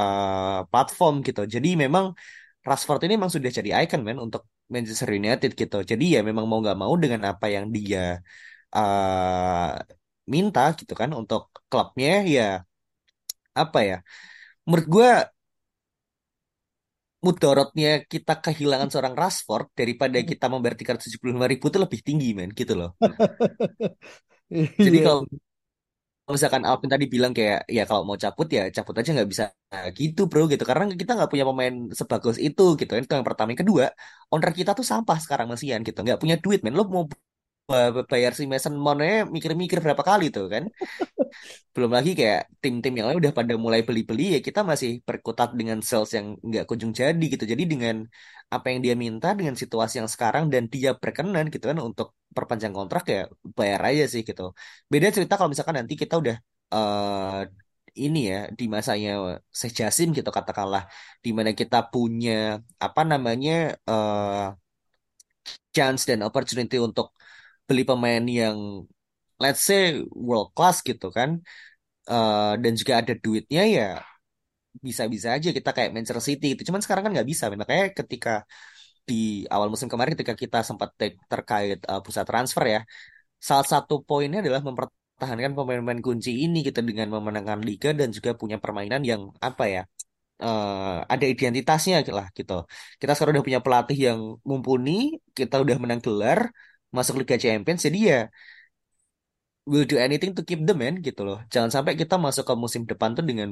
uh, 0.00 0.58
platform 0.70 1.14
gitu. 1.26 1.40
Jadi 1.54 1.68
memang 1.82 2.04
Rashford 2.68 3.00
ini 3.04 3.12
memang 3.20 3.32
sudah 3.36 3.50
jadi 3.58 3.70
icon 3.84 4.00
man 4.06 4.18
untuk 4.26 4.42
Manchester 4.72 5.08
United 5.20 5.50
gitu. 5.60 5.76
Jadi 5.90 6.04
ya 6.16 6.20
memang 6.28 6.44
mau 6.48 6.58
nggak 6.64 6.78
mau 6.82 6.94
dengan 7.02 7.20
apa 7.32 7.46
yang 7.52 7.66
dia 7.76 8.00
uh, 8.76 9.72
minta 10.32 10.60
gitu 10.80 10.92
kan 11.00 11.10
untuk 11.20 11.40
klubnya 11.70 12.10
ya 12.34 12.42
apa 13.60 13.78
ya? 13.88 13.96
Menurut 14.66 14.86
gue 14.94 15.08
mudorotnya 17.26 17.90
kita 18.12 18.34
kehilangan 18.44 18.88
seorang 18.92 19.14
Rashford 19.22 19.66
daripada 19.80 20.18
kita 20.30 20.46
membayar 20.52 20.76
375 20.80 21.46
ribu 21.52 21.64
itu 21.72 21.78
lebih 21.84 22.00
tinggi 22.06 22.28
men 22.38 22.50
gitu 22.60 22.74
loh. 22.80 22.90
Jadi 24.84 24.98
Iya. 24.98 25.04
kalau 25.04 25.22
misalkan 26.34 26.64
Alvin 26.68 26.88
tadi 26.94 27.04
bilang 27.14 27.32
kayak 27.36 27.58
ya 27.76 27.82
kalau 27.88 28.02
mau 28.08 28.16
cabut 28.24 28.46
ya 28.56 28.62
cabut 28.76 28.94
aja 29.00 29.10
nggak 29.16 29.28
bisa 29.32 29.44
gitu 29.98 30.20
bro 30.30 30.42
gitu 30.52 30.64
karena 30.70 30.84
kita 31.02 31.12
nggak 31.16 31.28
punya 31.32 31.44
pemain 31.48 31.74
sebagus 32.00 32.36
itu 32.46 32.62
gitu 32.80 32.90
kan 32.96 33.00
itu 33.04 33.12
yang 33.18 33.26
pertama 33.28 33.48
yang 33.52 33.60
kedua 33.64 33.84
owner 34.32 34.50
kita 34.58 34.70
tuh 34.78 34.86
sampah 34.92 35.16
sekarang 35.24 35.46
masian 35.52 35.80
gitu 35.86 35.98
nggak 36.04 36.16
punya 36.22 36.36
duit 36.44 36.58
men 36.64 36.72
lo 36.78 36.82
mau 36.94 37.04
bayar 38.12 38.32
si 38.38 38.44
Mason 38.52 38.74
Mount 38.84 39.00
mikir-mikir 39.34 39.78
berapa 39.84 40.02
kali 40.10 40.24
tuh 40.34 40.44
kan? 40.52 40.64
Belum 41.74 41.90
lagi 41.96 42.10
kayak 42.18 42.40
tim-tim 42.62 42.92
yang 42.98 43.06
lain 43.08 43.18
udah 43.22 43.34
pada 43.38 43.54
mulai 43.64 43.80
beli-beli 43.88 44.22
ya 44.34 44.38
kita 44.48 44.60
masih 44.70 44.90
berkutat 45.08 45.48
dengan 45.58 45.78
sales 45.88 46.10
yang 46.18 46.26
nggak 46.48 46.64
kunjung 46.68 46.92
jadi 47.00 47.24
gitu. 47.32 47.44
Jadi 47.52 47.64
dengan 47.72 47.96
apa 48.54 48.66
yang 48.72 48.80
dia 48.84 48.94
minta 49.04 49.28
dengan 49.38 49.54
situasi 49.62 49.94
yang 50.00 50.10
sekarang 50.14 50.44
dan 50.52 50.62
dia 50.74 50.90
berkenan 51.02 51.44
gitu 51.54 51.64
kan 51.70 51.78
untuk 51.88 52.08
perpanjang 52.36 52.72
kontrak 52.78 53.02
ya 53.14 53.18
bayar 53.58 53.80
aja 53.88 54.04
sih 54.12 54.22
gitu. 54.28 54.42
Beda 54.92 55.06
cerita 55.16 55.32
kalau 55.38 55.50
misalkan 55.52 55.76
nanti 55.80 55.94
kita 56.02 56.14
udah 56.22 56.36
eh 56.74 57.40
ini 58.04 58.18
ya 58.32 58.36
di 58.58 58.64
masanya 58.76 59.10
Sheikh 59.58 59.72
Jassim 59.78 60.08
gitu 60.18 60.30
katakanlah 60.38 60.82
di 61.24 61.30
mana 61.38 61.50
kita 61.60 61.76
punya 61.92 62.30
apa 62.84 63.00
namanya 63.10 63.52
eh 63.90 64.64
chance 65.74 66.02
dan 66.08 66.20
opportunity 66.24 66.76
untuk 66.80 67.12
beli 67.68 67.82
pemain 67.88 68.22
yang 68.40 68.58
let's 69.42 69.62
say 69.68 69.80
world 70.26 70.48
class 70.56 70.76
gitu 70.88 71.06
kan 71.18 71.30
eh, 72.10 72.52
dan 72.62 72.72
juga 72.80 72.92
ada 73.00 73.12
duitnya 73.24 73.62
ya 73.76 73.84
bisa-bisa 74.86 75.28
aja 75.36 75.48
kita 75.58 75.70
kayak 75.76 75.90
Manchester 75.94 76.22
City 76.28 76.44
gitu. 76.52 76.62
Cuman 76.68 76.80
sekarang 76.84 77.02
kan 77.06 77.12
nggak 77.16 77.28
bisa. 77.32 77.44
Makanya 77.62 77.84
ketika 77.98 78.30
di 79.08 79.14
awal 79.54 79.68
musim 79.72 79.88
kemarin 79.92 80.12
ketika 80.16 80.34
kita 80.42 80.58
sempat 80.68 80.88
take 80.98 81.16
terkait 81.32 81.78
uh, 81.90 82.00
pusat 82.04 82.24
transfer 82.28 82.64
ya, 82.74 82.80
salah 83.48 83.66
satu 83.72 83.94
poinnya 84.08 84.38
adalah 84.44 84.62
mempertahankan 84.68 85.52
pemain-pemain 85.56 86.02
kunci 86.06 86.30
ini 86.44 86.58
gitu 86.68 86.80
dengan 86.88 87.08
memenangkan 87.16 87.60
liga 87.68 87.90
dan 88.00 88.08
juga 88.16 88.30
punya 88.40 88.56
permainan 88.64 89.02
yang 89.10 89.22
apa 89.48 89.64
ya? 89.76 89.82
eh, 90.44 90.96
ada 91.14 91.26
identitasnya 91.34 91.94
lah 92.18 92.26
gitu. 92.38 92.52
Kita 93.00 93.10
sekarang 93.14 93.32
udah 93.38 93.46
punya 93.48 93.62
pelatih 93.66 93.98
yang 94.08 94.20
mumpuni, 94.48 94.90
kita 95.38 95.54
udah 95.64 95.76
menang 95.82 96.00
gelar, 96.06 96.40
masuk 96.96 97.14
Liga 97.20 97.36
Champions, 97.44 97.80
jadi 97.86 97.98
ya 98.10 98.18
will 99.70 99.84
do 99.90 99.96
anything 100.06 100.32
to 100.36 100.42
keep 100.48 100.60
them 100.68 100.78
man 100.82 100.94
gitu 101.06 101.20
loh. 101.28 101.38
Jangan 101.52 101.70
sampai 101.74 101.92
kita 102.00 102.14
masuk 102.24 102.44
ke 102.48 102.54
musim 102.64 102.82
depan 102.90 103.10
tuh 103.16 103.24
dengan 103.30 103.48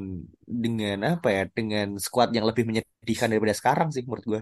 dengan 0.65 0.97
apa 1.17 1.29
ya, 1.37 1.43
dengan 1.57 1.87
squad 2.05 2.29
yang 2.37 2.45
lebih 2.49 2.65
menyedihkan 2.69 3.29
daripada 3.33 3.55
sekarang 3.61 3.89
sih 3.95 4.03
menurut 4.07 4.25
gue. 4.33 4.41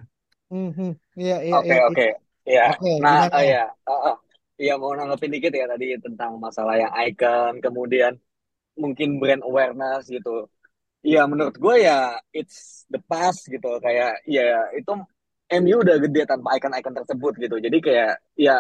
Mhm. 0.51 0.87
Iya, 1.21 1.35
iya, 1.47 1.59
Oke 1.59 1.67
iya. 1.69 1.79
iya. 1.89 1.89
oke 1.89 2.05
ya. 2.55 2.65
Oke, 2.71 2.91
Nah 3.03 3.23
eh, 3.39 3.45
ya. 3.53 3.61
Iya 4.63 4.73
mau 4.83 4.93
nanggepin 4.99 5.33
dikit 5.35 5.53
ya 5.61 5.65
tadi 5.73 5.85
tentang 6.05 6.33
masalah 6.45 6.75
yang 6.83 6.93
icon, 7.07 7.53
kemudian 7.65 8.13
mungkin 8.83 9.09
brand 9.21 9.43
awareness 9.49 10.03
gitu. 10.17 10.31
Iya 11.09 11.21
menurut 11.31 11.57
gue 11.65 11.75
ya 11.89 11.93
it's 12.39 12.87
the 12.95 13.01
past 13.11 13.41
gitu 13.55 13.69
kayak 13.85 14.11
ya 14.37 14.43
itu 14.79 14.93
MU 15.63 15.77
udah 15.85 15.97
gede 16.05 16.21
tanpa 16.31 16.49
icon-icon 16.59 16.95
tersebut 16.99 17.33
gitu. 17.45 17.57
Jadi 17.67 17.79
kayak 17.87 18.11
ya 18.47 18.53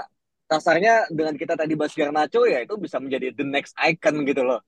kasarnya 0.50 0.92
dengan 1.14 1.34
kita 1.40 1.54
tadi 1.60 1.72
bahas 1.78 1.94
Garnacho 1.94 2.42
ya 2.52 2.58
itu 2.66 2.74
bisa 2.84 2.98
menjadi 3.04 3.26
the 3.38 3.46
next 3.46 3.72
icon 3.78 4.26
gitu 4.28 4.42
loh. 4.42 4.60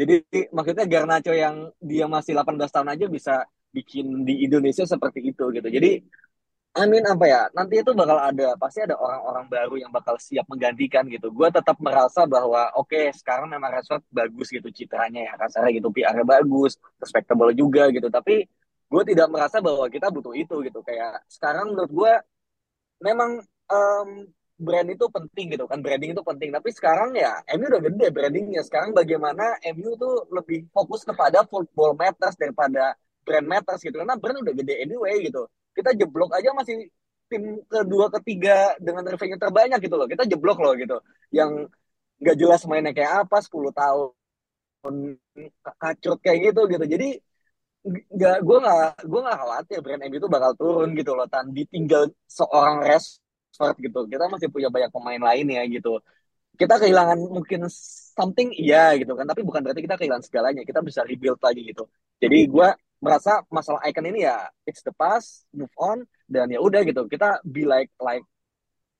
Jadi 0.00 0.14
maksudnya 0.56 0.84
Garnacho 0.92 1.32
yang 1.32 1.56
dia 1.80 2.04
masih 2.14 2.32
18 2.36 2.72
tahun 2.74 2.88
aja 2.94 3.06
bisa 3.16 3.34
bikin 3.76 4.26
di 4.28 4.44
Indonesia 4.46 4.84
seperti 4.84 5.20
itu 5.32 5.44
gitu. 5.56 5.68
Jadi 5.76 5.90
Amin 6.70 7.02
apa 7.02 7.26
ya 7.26 7.40
nanti 7.50 7.82
itu 7.82 7.90
bakal 7.98 8.14
ada 8.30 8.54
pasti 8.54 8.78
ada 8.86 8.94
orang-orang 8.94 9.46
baru 9.50 9.74
yang 9.82 9.90
bakal 9.90 10.14
siap 10.22 10.46
menggantikan 10.46 11.02
gitu. 11.10 11.26
Gue 11.34 11.50
tetap 11.50 11.74
merasa 11.82 12.22
bahwa 12.30 12.70
oke 12.78 13.10
sekarang 13.10 13.50
memang 13.50 13.74
Rashford 13.74 14.06
bagus 14.14 14.54
gitu 14.54 14.70
citranya 14.70 15.20
ya 15.26 15.32
kasarnya 15.34 15.70
gitu 15.82 15.90
PR-nya 15.90 16.22
bagus, 16.22 16.78
respectable 17.02 17.50
juga 17.58 17.90
gitu. 17.90 18.06
Tapi 18.06 18.46
gue 18.90 19.02
tidak 19.10 19.28
merasa 19.34 19.58
bahwa 19.58 19.86
kita 19.90 20.14
butuh 20.14 20.30
itu 20.38 20.54
gitu. 20.62 20.78
Kayak 20.86 21.26
sekarang 21.26 21.74
menurut 21.74 21.90
gue 21.90 22.12
memang 23.02 23.30
em, 23.70 24.08
brand 24.60 24.88
itu 24.92 25.06
penting 25.08 25.46
gitu 25.56 25.64
kan 25.70 25.78
branding 25.80 26.12
itu 26.12 26.22
penting. 26.22 26.50
Tapi 26.52 26.68
sekarang 26.76 27.10
ya 27.16 27.32
MU 27.56 27.66
udah 27.72 27.82
gede 27.88 28.06
brandingnya. 28.12 28.62
Sekarang 28.68 28.90
bagaimana 28.92 29.56
MU 29.74 29.96
tuh 29.96 30.28
lebih 30.30 30.68
fokus 30.70 31.02
kepada 31.08 31.42
football 31.48 31.96
matters 31.96 32.36
daripada 32.36 32.94
brand 33.24 33.46
matters 33.48 33.80
gitu. 33.80 33.96
Karena 33.96 34.14
brand 34.20 34.38
udah 34.44 34.54
gede 34.54 34.74
anyway 34.84 35.16
gitu 35.24 35.48
kita 35.74 35.90
jeblok 35.96 36.30
aja 36.34 36.50
masih 36.52 36.90
tim 37.30 37.62
kedua 37.70 38.10
ketiga 38.20 38.74
dengan 38.82 39.06
revenue 39.06 39.38
terbanyak 39.38 39.78
gitu 39.86 39.94
loh 39.94 40.08
kita 40.10 40.26
jeblok 40.26 40.58
loh 40.58 40.74
gitu 40.74 40.98
yang 41.30 41.70
nggak 42.20 42.36
jelas 42.36 42.66
mainnya 42.66 42.92
kayak 42.92 43.24
apa 43.26 43.38
10 43.38 43.70
tahun 43.72 44.10
kacrut 45.80 46.20
kayak 46.20 46.52
gitu 46.52 46.60
gitu 46.68 46.84
jadi 46.84 47.08
nggak 47.86 48.36
gue 48.44 48.58
nggak 48.60 48.92
gue 49.08 49.20
nggak 49.24 49.38
khawatir 49.40 49.78
brand 49.80 50.02
MU 50.10 50.18
itu 50.20 50.28
bakal 50.28 50.52
turun 50.58 50.90
gitu 50.98 51.16
loh 51.16 51.24
tan 51.30 51.48
ditinggal 51.54 52.10
seorang 52.28 52.84
Rashford 53.50 53.76
gitu. 53.82 54.00
Kita 54.06 54.24
masih 54.30 54.48
punya 54.48 54.68
banyak 54.70 54.90
pemain 54.94 55.20
lain 55.20 55.46
ya 55.50 55.62
gitu. 55.66 55.98
Kita 56.54 56.76
kehilangan 56.78 57.18
mungkin 57.18 57.66
something 58.14 58.52
iya 58.54 58.94
gitu 58.96 59.12
kan. 59.18 59.26
Tapi 59.26 59.42
bukan 59.42 59.60
berarti 59.64 59.82
kita 59.82 59.96
kehilangan 59.98 60.24
segalanya. 60.24 60.62
Kita 60.62 60.80
bisa 60.84 61.02
rebuild 61.02 61.40
lagi 61.42 61.62
gitu. 61.66 61.84
Jadi 62.22 62.38
gue 62.46 62.68
merasa 63.00 63.40
masalah 63.48 63.80
icon 63.88 64.04
ini 64.12 64.28
ya 64.28 64.44
it's 64.68 64.84
the 64.84 64.92
past 64.92 65.48
move 65.56 65.72
on 65.80 66.04
dan 66.28 66.48
ya 66.52 66.60
udah 66.62 66.84
gitu. 66.86 67.08
Kita 67.08 67.40
be 67.42 67.66
like 67.66 67.90
like 67.98 68.24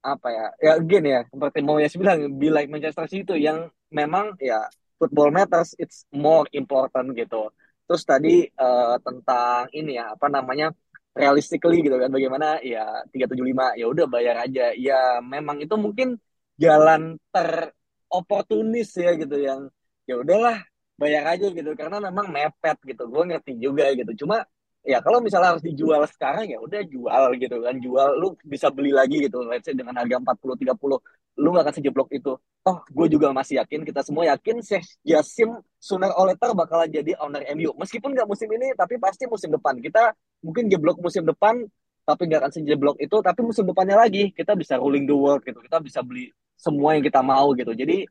apa 0.00 0.28
ya 0.32 0.46
ya 0.64 0.72
again 0.80 1.04
ya 1.04 1.20
seperti 1.28 1.60
mau 1.60 1.76
ya 1.76 1.88
bilang 1.92 2.40
be 2.40 2.48
like 2.48 2.72
Manchester 2.72 3.04
City 3.04 3.20
itu 3.28 3.36
yang 3.36 3.68
memang 3.92 4.32
ya 4.40 4.64
football 4.96 5.28
matters 5.28 5.76
it's 5.76 6.08
more 6.12 6.48
important 6.56 7.12
gitu. 7.12 7.52
Terus 7.84 8.02
tadi 8.08 8.48
uh, 8.56 8.96
tentang 9.04 9.68
ini 9.76 10.00
ya 10.00 10.16
apa 10.16 10.32
namanya 10.32 10.72
realistically 11.14 11.82
gitu 11.82 11.96
kan 11.98 12.10
bagaimana 12.10 12.62
ya 12.62 13.02
375 13.10 13.78
ya 13.80 13.86
udah 13.90 14.06
bayar 14.06 14.36
aja. 14.46 14.72
Ya 14.76 15.18
memang 15.22 15.58
itu 15.62 15.74
mungkin 15.74 16.18
jalan 16.60 17.18
teroportunis 17.34 18.90
ya 18.94 19.16
gitu 19.18 19.36
yang 19.38 19.66
ya 20.06 20.14
udahlah 20.20 20.62
bayar 21.00 21.34
aja 21.34 21.46
gitu. 21.50 21.70
Karena 21.74 21.98
memang 21.98 22.30
mepet 22.30 22.78
gitu 22.86 23.08
gue 23.10 23.22
ngerti 23.34 23.52
juga 23.58 23.90
gitu. 23.94 24.26
Cuma 24.26 24.46
ya 24.80 24.98
kalau 25.04 25.20
misalnya 25.20 25.56
harus 25.56 25.64
dijual 25.64 26.02
sekarang 26.08 26.48
ya 26.48 26.58
udah 26.60 26.80
jual 26.88 27.24
gitu 27.36 27.56
kan. 27.60 27.74
Jual 27.78 28.08
lu 28.16 28.36
bisa 28.44 28.68
beli 28.72 28.92
lagi 28.94 29.20
gitu. 29.28 29.44
Let's 29.44 29.68
say 29.68 29.76
dengan 29.76 29.96
harga 29.96 30.16
40 30.20 30.56
30 30.56 30.98
lu 31.40 31.48
gak 31.56 31.64
akan 31.68 31.74
sejeblok 31.80 32.08
itu. 32.12 32.32
Oh 32.68 32.76
gue 32.84 33.06
juga 33.08 33.32
masih 33.32 33.60
yakin 33.64 33.84
kita 33.88 34.04
semua 34.04 34.28
yakin 34.28 34.60
Sheikh 34.60 34.84
Jassim 35.00 35.56
sooner 35.80 36.12
or 36.12 36.28
later 36.28 36.52
bakalan 36.52 36.92
jadi 36.92 37.16
owner 37.16 37.40
MU 37.56 37.72
meskipun 37.80 38.12
gak 38.12 38.28
musim 38.28 38.48
ini 38.52 38.72
tapi 38.76 39.00
pasti 39.00 39.24
musim 39.28 39.48
depan. 39.52 39.78
Kita 39.80 40.12
mungkin 40.44 40.68
jeblok 40.68 41.00
musim 41.00 41.24
depan 41.24 41.64
tapi 42.04 42.26
nggak 42.26 42.40
akan 42.42 42.52
sejeblok 42.52 42.96
itu. 43.00 43.16
Tapi 43.22 43.40
musim 43.44 43.64
depannya 43.68 43.96
lagi 44.00 44.32
kita 44.34 44.56
bisa 44.58 44.76
ruling 44.80 45.04
the 45.06 45.16
world 45.16 45.44
gitu. 45.44 45.60
Kita 45.62 45.78
bisa 45.80 46.00
beli 46.04 46.32
semua 46.58 46.96
yang 46.98 47.04
kita 47.04 47.20
mau 47.24 47.52
gitu. 47.56 47.72
Jadi 47.72 48.04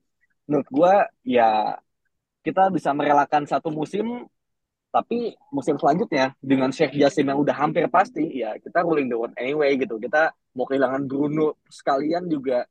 menurut 0.49 0.67
gue 0.73 0.93
ya 1.37 1.77
kita 2.41 2.73
bisa 2.73 2.89
merelakan 2.95 3.45
satu 3.45 3.69
musim 3.69 4.25
tapi 4.89 5.37
musim 5.53 5.75
selanjutnya 5.81 6.33
dengan 6.41 6.69
Sheikh 6.73 6.97
Jassim 6.97 7.25
yang 7.29 7.39
udah 7.43 7.55
hampir 7.61 7.85
pasti 7.93 8.25
ya 8.41 8.57
kita 8.57 8.81
ruling 8.85 9.07
the 9.11 9.17
world 9.19 9.35
anyway 9.37 9.77
gitu 9.77 10.01
kita 10.01 10.33
mau 10.57 10.65
kehilangan 10.69 11.05
Bruno 11.09 11.57
sekalian 11.69 12.25
juga 12.27 12.65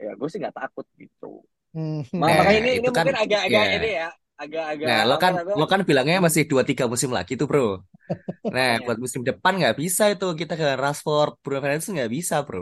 ya 0.00 0.12
gue 0.18 0.28
sih 0.30 0.38
nggak 0.42 0.56
takut 0.58 0.86
gitu 0.98 1.42
Hmm. 1.74 2.02
Ma- 2.20 2.34
makanya 2.38 2.58
Nah, 2.58 2.66
ini 2.66 2.70
ini 2.78 2.82
itu 2.82 2.90
kan 2.98 3.06
mungkin 3.06 3.14
agak-agak 3.22 3.66
ya. 3.70 3.70
ini 3.78 3.88
ya 3.98 4.08
agak-agak 4.42 4.90
Nah, 4.90 4.98
lo 5.08 5.14
kan 5.22 5.32
lo 5.58 5.64
kan 5.72 5.80
bilangnya 5.88 6.16
masih 6.26 6.42
dua 6.50 6.62
tiga 6.68 6.84
musim 6.92 7.10
lagi 7.18 7.32
tuh, 7.40 7.46
Bro. 7.50 7.60
Nah, 8.54 8.68
Iya. 8.68 8.84
buat 8.84 8.98
musim 9.04 9.22
depan 9.28 9.52
nggak 9.60 9.76
bisa 9.82 10.02
itu 10.14 10.26
kita 10.40 10.54
ke 10.60 10.66
Rashford, 10.82 11.30
Bruno 11.42 11.58
Fernandes 11.62 11.88
nggak 11.96 12.12
bisa, 12.16 12.36
Bro. 12.48 12.60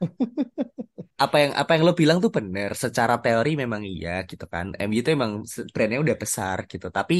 apa 1.22 1.36
yang 1.42 1.52
apa 1.60 1.70
yang 1.76 1.82
lo 1.88 1.92
bilang 2.00 2.18
tuh 2.24 2.32
bener. 2.38 2.70
Secara 2.82 3.14
teori 3.24 3.50
memang 3.62 3.82
iya 3.92 4.10
gitu 4.30 4.44
kan. 4.54 4.66
MU 4.80 4.98
itu 5.02 5.10
emang 5.16 5.32
brandnya 5.74 5.98
udah 6.04 6.16
besar 6.22 6.58
gitu. 6.70 6.86
Tapi 6.96 7.14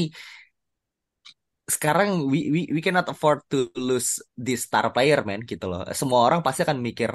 sekarang 1.75 2.09
we, 2.31 2.37
we 2.53 2.59
we 2.75 2.81
cannot 2.85 3.07
afford 3.13 3.39
to 3.51 3.57
lose 3.87 4.09
this 4.45 4.59
star 4.67 4.85
player 4.93 5.19
man 5.29 5.41
gitu 5.51 5.65
loh. 5.71 5.81
Semua 5.99 6.19
orang 6.27 6.39
pasti 6.45 6.61
akan 6.65 6.79
mikir 6.87 7.11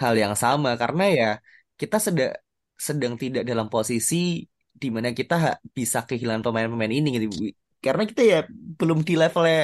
hal 0.00 0.14
yang 0.22 0.34
sama 0.42 0.70
karena 0.82 1.02
ya 1.18 1.26
kita 1.80 1.96
sedang 2.06 2.32
sedang 2.86 3.14
tidak 3.22 3.42
dalam 3.50 3.66
posisi 3.74 4.16
di 4.82 4.88
mana 4.94 5.08
kita 5.20 5.34
bisa 5.78 5.98
kehilangan 6.08 6.42
pemain-pemain 6.46 6.92
ini 6.98 7.08
gitu. 7.16 7.26
Karena 7.84 8.02
kita 8.10 8.22
ya 8.32 8.38
belum 8.80 8.98
di 9.08 9.14
levelnya 9.20 9.58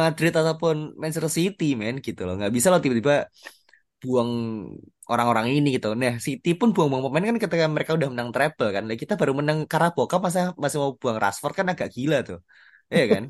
Madrid 0.00 0.32
ataupun 0.40 0.76
Manchester 1.00 1.30
City 1.38 1.64
men 1.80 1.96
gitu 2.06 2.20
loh. 2.26 2.34
Nggak 2.38 2.52
bisa 2.56 2.68
loh 2.72 2.80
tiba-tiba 2.84 3.14
buang 4.02 4.30
orang-orang 5.12 5.46
ini 5.56 5.68
gitu. 5.76 5.88
Nah, 6.00 6.14
City 6.26 6.50
pun 6.60 6.68
buang-buang 6.74 7.04
pemain 7.08 7.24
kan 7.30 7.36
ketika 7.44 7.66
mereka 7.74 7.92
udah 7.98 8.08
menang 8.12 8.30
treble 8.34 8.68
kan. 8.74 8.82
Nah, 8.88 8.96
kita 9.02 9.14
baru 9.20 9.32
menang 9.40 9.58
Carabao 9.70 10.04
masa 10.24 10.40
masih 10.62 10.78
mau 10.82 10.92
buang 11.00 11.18
Rashford 11.22 11.54
kan 11.58 11.66
agak 11.72 11.88
gila 11.96 12.16
tuh. 12.28 12.38
Iya 12.90 13.06
kan? 13.08 13.24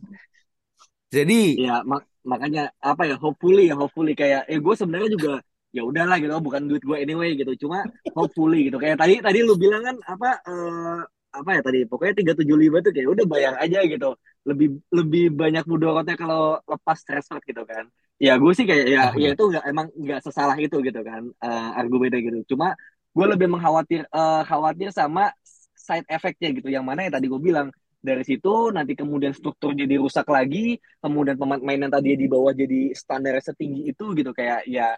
Jadi 1.14 1.62
ya 1.62 1.86
mak 1.86 2.02
makanya 2.26 2.72
apa 2.82 3.06
ya 3.06 3.14
hopefully 3.20 3.70
ya 3.70 3.76
hopefully 3.78 4.16
kayak 4.16 4.48
eh 4.50 4.58
gue 4.58 4.74
sebenarnya 4.74 5.10
juga 5.14 5.32
ya 5.70 5.82
udahlah 5.84 6.16
gitu 6.18 6.32
bukan 6.40 6.70
duit 6.70 6.82
gue 6.82 6.96
anyway 6.96 7.36
gitu 7.38 7.66
cuma 7.66 7.86
hopefully 8.16 8.66
gitu. 8.66 8.80
Kayak 8.82 8.98
tadi 8.98 9.20
tadi 9.22 9.38
lu 9.46 9.54
bilang 9.54 9.82
kan 9.84 9.96
apa 10.08 10.42
uh, 10.42 11.00
apa 11.34 11.50
ya 11.58 11.60
tadi 11.66 11.78
pokoknya 11.86 12.14
tiga 12.14 12.32
tujuh 12.38 12.56
lima 12.58 12.78
tuh 12.82 12.94
kayak 12.94 13.08
udah 13.10 13.26
bayar 13.30 13.54
aja 13.62 13.82
gitu. 13.86 14.16
Lebih 14.48 14.68
lebih 14.90 15.24
banyak 15.34 15.64
mudorotnya 15.70 16.16
kalau 16.18 16.58
lepas 16.66 16.98
transfer 17.06 17.38
gitu 17.46 17.62
kan. 17.62 17.86
Ya 18.18 18.38
gue 18.38 18.52
sih 18.54 18.66
kayak 18.66 18.86
ya 18.86 19.02
ya 19.18 19.28
itu 19.34 19.44
gak, 19.50 19.64
emang 19.66 19.86
nggak 19.94 20.20
sesalah 20.22 20.54
itu 20.58 20.78
gitu 20.82 21.00
kan 21.02 21.22
uh, 21.42 21.70
argumennya 21.78 22.22
gitu. 22.22 22.54
Cuma 22.54 22.74
gue 23.14 23.26
lebih 23.30 23.46
mengkhawatir 23.50 24.06
uh, 24.10 24.42
khawatir 24.46 24.90
sama 24.90 25.30
side 25.74 26.06
effectnya 26.10 26.54
gitu. 26.54 26.70
Yang 26.70 26.84
mana 26.86 27.00
ya 27.06 27.10
tadi 27.14 27.26
gue 27.26 27.38
bilang 27.42 27.74
dari 28.04 28.20
situ 28.20 28.68
nanti 28.68 28.92
kemudian 28.92 29.32
struktur 29.32 29.72
jadi 29.72 29.96
rusak 29.96 30.28
lagi 30.28 30.76
kemudian 31.00 31.40
pemain 31.40 31.80
yang 31.80 31.88
tadi 31.88 32.20
di 32.20 32.28
bawah 32.28 32.52
jadi 32.52 32.92
standar 32.92 33.40
setinggi 33.40 33.88
itu 33.88 34.04
gitu 34.12 34.30
kayak 34.36 34.68
ya 34.68 34.92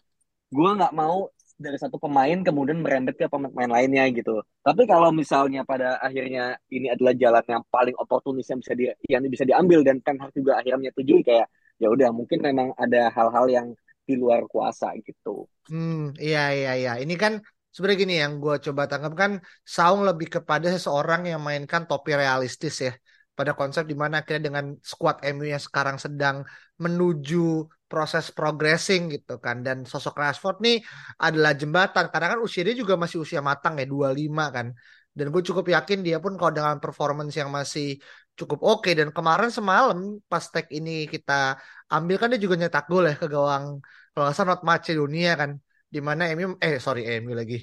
gue 0.50 0.70
nggak 0.74 0.90
mau 0.90 1.30
dari 1.56 1.78
satu 1.78 1.96
pemain 2.02 2.36
kemudian 2.42 2.82
merembet 2.82 3.14
ke 3.14 3.30
pemain 3.30 3.70
lainnya 3.70 4.10
gitu 4.10 4.42
tapi 4.66 4.82
kalau 4.90 5.14
misalnya 5.14 5.62
pada 5.62 6.02
akhirnya 6.02 6.58
ini 6.68 6.90
adalah 6.90 7.14
jalan 7.14 7.44
yang 7.46 7.62
paling 7.70 7.94
oportunis 7.94 8.50
yang 8.50 8.58
bisa 8.58 8.74
di 8.74 8.84
yang 9.06 9.22
bisa 9.30 9.46
diambil 9.46 9.80
dan 9.86 10.02
Ten 10.02 10.18
Hag 10.18 10.34
juga 10.34 10.58
akhirnya 10.58 10.90
tujuh 10.92 11.22
kayak 11.22 11.46
ya 11.78 11.88
udah 11.88 12.10
mungkin 12.10 12.42
memang 12.42 12.68
ada 12.74 13.08
hal-hal 13.14 13.46
yang 13.48 13.66
di 14.06 14.14
luar 14.14 14.46
kuasa 14.46 14.94
gitu. 15.02 15.50
Hmm, 15.66 16.14
iya 16.22 16.54
iya 16.54 16.72
iya. 16.78 16.92
Ini 17.02 17.14
kan 17.18 17.42
sebenarnya 17.76 18.00
gini 18.08 18.14
yang 18.24 18.32
gue 18.40 18.56
coba 18.64 18.88
tangkap 18.88 19.12
kan 19.12 19.32
Saung 19.60 20.00
lebih 20.08 20.40
kepada 20.40 20.72
seseorang 20.72 21.28
yang 21.28 21.44
mainkan 21.44 21.84
topi 21.84 22.16
realistis 22.16 22.80
ya. 22.80 22.96
Pada 23.36 23.52
konsep 23.52 23.84
di 23.84 23.92
mana 23.92 24.24
akhirnya 24.24 24.48
dengan 24.48 24.64
squad 24.80 25.20
MU 25.20 25.44
yang 25.44 25.60
sekarang 25.60 26.00
sedang 26.00 26.40
menuju 26.80 27.68
proses 27.84 28.32
progressing 28.32 29.12
gitu 29.12 29.36
kan. 29.44 29.60
Dan 29.60 29.84
sosok 29.84 30.16
Rashford 30.16 30.64
nih 30.64 30.80
adalah 31.20 31.52
jembatan 31.52 32.08
karena 32.08 32.26
kan 32.32 32.40
usia 32.40 32.64
dia 32.64 32.72
juga 32.72 32.96
masih 32.96 33.20
usia 33.20 33.44
matang 33.44 33.76
ya 33.76 33.84
25 33.84 34.48
kan. 34.56 34.72
Dan 35.12 35.26
gue 35.28 35.42
cukup 35.44 35.68
yakin 35.68 36.00
dia 36.00 36.16
pun 36.16 36.32
kalau 36.40 36.52
dengan 36.56 36.80
performance 36.80 37.36
yang 37.36 37.52
masih 37.52 38.00
cukup 38.40 38.60
oke. 38.64 38.88
Okay. 38.88 38.92
dan 38.96 39.12
kemarin 39.12 39.52
semalam 39.52 40.16
pas 40.32 40.44
tag 40.48 40.68
ini 40.72 41.04
kita 41.04 41.60
ambil 41.92 42.16
kan 42.20 42.28
dia 42.32 42.40
juga 42.40 42.56
nyetak 42.56 42.84
gol 42.88 43.04
ya 43.04 43.14
ke 43.20 43.28
gawang 43.28 43.84
kalau 44.12 44.24
nggak 44.28 44.36
salah 44.36 44.56
Macedonia 44.64 45.32
kan 45.40 45.50
di 45.96 46.00
mana 46.08 46.22
MU 46.36 46.46
eh 46.66 46.76
sorry 46.84 47.02
MU 47.22 47.32
lagi. 47.40 47.56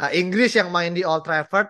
Uh, 0.00 0.10
Inggris 0.20 0.50
yang 0.58 0.68
main 0.76 0.92
di 0.92 1.02
Old 1.08 1.24
Trafford 1.26 1.68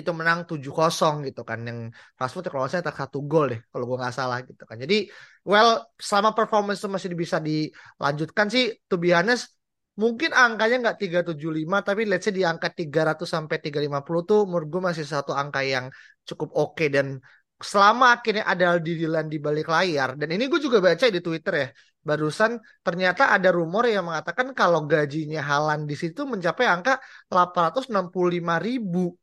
itu 0.00 0.10
menang 0.18 0.44
7-0 0.44 1.24
gitu 1.28 1.42
kan. 1.48 1.58
Yang 1.68 1.78
Rashford 2.18 2.46
kalau 2.52 2.66
saya 2.68 2.82
tak 2.84 2.96
satu 3.00 3.18
gol 3.30 3.46
deh 3.52 3.60
kalau 3.70 3.84
gue 3.88 3.96
nggak 4.02 4.14
salah 4.18 4.38
gitu 4.48 4.62
kan. 4.68 4.76
Jadi 4.84 5.08
well 5.48 5.70
selama 5.96 6.30
performance 6.38 6.78
itu 6.82 6.90
masih 6.92 7.08
bisa 7.16 7.38
dilanjutkan 7.48 8.46
sih 8.54 8.64
to 8.90 9.00
be 9.00 9.10
honest 9.16 9.54
mungkin 9.94 10.34
angkanya 10.34 10.76
nggak 10.82 10.96
375 10.98 11.86
tapi 11.86 12.02
let's 12.10 12.26
say 12.26 12.34
di 12.34 12.42
angka 12.42 12.68
300 12.74 13.22
sampai 13.34 13.56
350 13.62 14.26
tuh 14.26 14.40
menurut 14.50 14.68
gue 14.72 14.82
masih 14.82 15.06
satu 15.06 15.30
angka 15.32 15.62
yang 15.62 15.86
cukup 16.28 16.50
oke. 16.52 16.74
Okay. 16.74 16.88
dan 16.90 17.22
selama 17.62 18.18
akhirnya 18.18 18.44
ada 18.44 18.66
didilan 18.82 19.30
di 19.30 19.38
balik 19.38 19.70
layar 19.70 20.18
dan 20.18 20.28
ini 20.34 20.50
gue 20.50 20.58
juga 20.58 20.82
baca 20.82 21.06
di 21.06 21.20
Twitter 21.22 21.54
ya 21.54 21.68
barusan 22.08 22.60
ternyata 22.86 23.32
ada 23.34 23.48
rumor 23.48 23.84
yang 23.88 24.04
mengatakan 24.08 24.52
kalau 24.52 24.84
gajinya 24.84 25.40
Halan 25.40 25.88
di 25.90 25.96
situ 25.96 26.28
mencapai 26.28 26.66
angka 26.68 27.00
865 27.32 28.66
ribu 28.66 29.16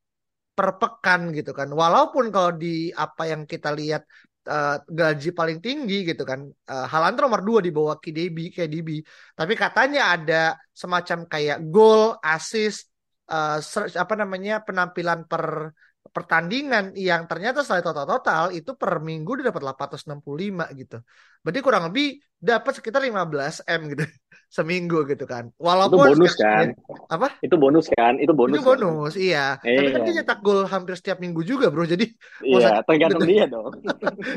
per 0.52 0.70
pekan 0.82 1.22
gitu 1.38 1.52
kan. 1.56 1.70
Walaupun 1.72 2.34
kalau 2.34 2.52
di 2.58 2.92
apa 2.92 3.24
yang 3.32 3.48
kita 3.48 3.70
lihat 3.72 4.04
uh, 4.48 4.82
gaji 4.86 5.30
paling 5.36 5.60
tinggi 5.62 6.08
gitu 6.10 6.24
kan 6.26 6.50
uh, 6.50 6.86
Halan 6.90 7.14
nomor 7.18 7.42
dua 7.46 7.60
di 7.62 7.70
bawah 7.70 7.98
KDB 8.02 8.38
KDB 8.56 8.90
tapi 9.38 9.54
katanya 9.54 10.18
ada 10.18 10.58
semacam 10.74 11.30
kayak 11.30 11.58
gol 11.70 12.18
assist 12.26 12.90
uh, 13.30 13.62
apa 13.98 14.14
namanya 14.18 14.64
penampilan 14.66 15.30
per 15.30 15.76
pertandingan 16.10 16.98
yang 16.98 17.30
ternyata 17.30 17.62
setelah 17.62 17.94
total-total 17.94 18.44
itu 18.58 18.74
per 18.76 19.00
minggu 19.00 19.32
dia 19.40 19.46
dapat 19.54 19.62
865 19.64 20.66
gitu. 20.74 20.98
Berarti 21.46 21.60
kurang 21.62 21.84
lebih 21.94 22.20
dapat 22.42 22.72
sekitar 22.82 23.00
15 23.06 23.62
M 23.70 23.82
gitu 23.94 24.04
seminggu 24.58 25.06
gitu 25.08 25.24
kan. 25.30 25.48
Walaupun 25.62 26.02
itu 26.02 26.10
bonus 26.18 26.34
kan. 26.36 26.68
Apa? 27.08 27.28
Itu 27.40 27.56
bonus 27.56 27.86
kan? 27.94 28.14
Itu 28.20 28.34
bonus. 28.36 28.60
Itu 28.60 28.66
bonus, 28.68 29.14
kan? 29.16 29.22
iya. 29.24 29.46
Eh, 29.64 29.78
Tapi 29.78 29.90
kan 29.94 30.00
dia 30.04 30.14
nyetak 30.20 30.38
gol 30.44 30.60
hampir 30.68 30.94
setiap 31.00 31.18
minggu 31.24 31.42
juga, 31.48 31.72
Bro. 31.72 31.86
Jadi 31.88 32.06
Iya, 32.44 32.82
tergantung 32.84 33.24
dia 33.32 33.46
dong. 33.48 33.72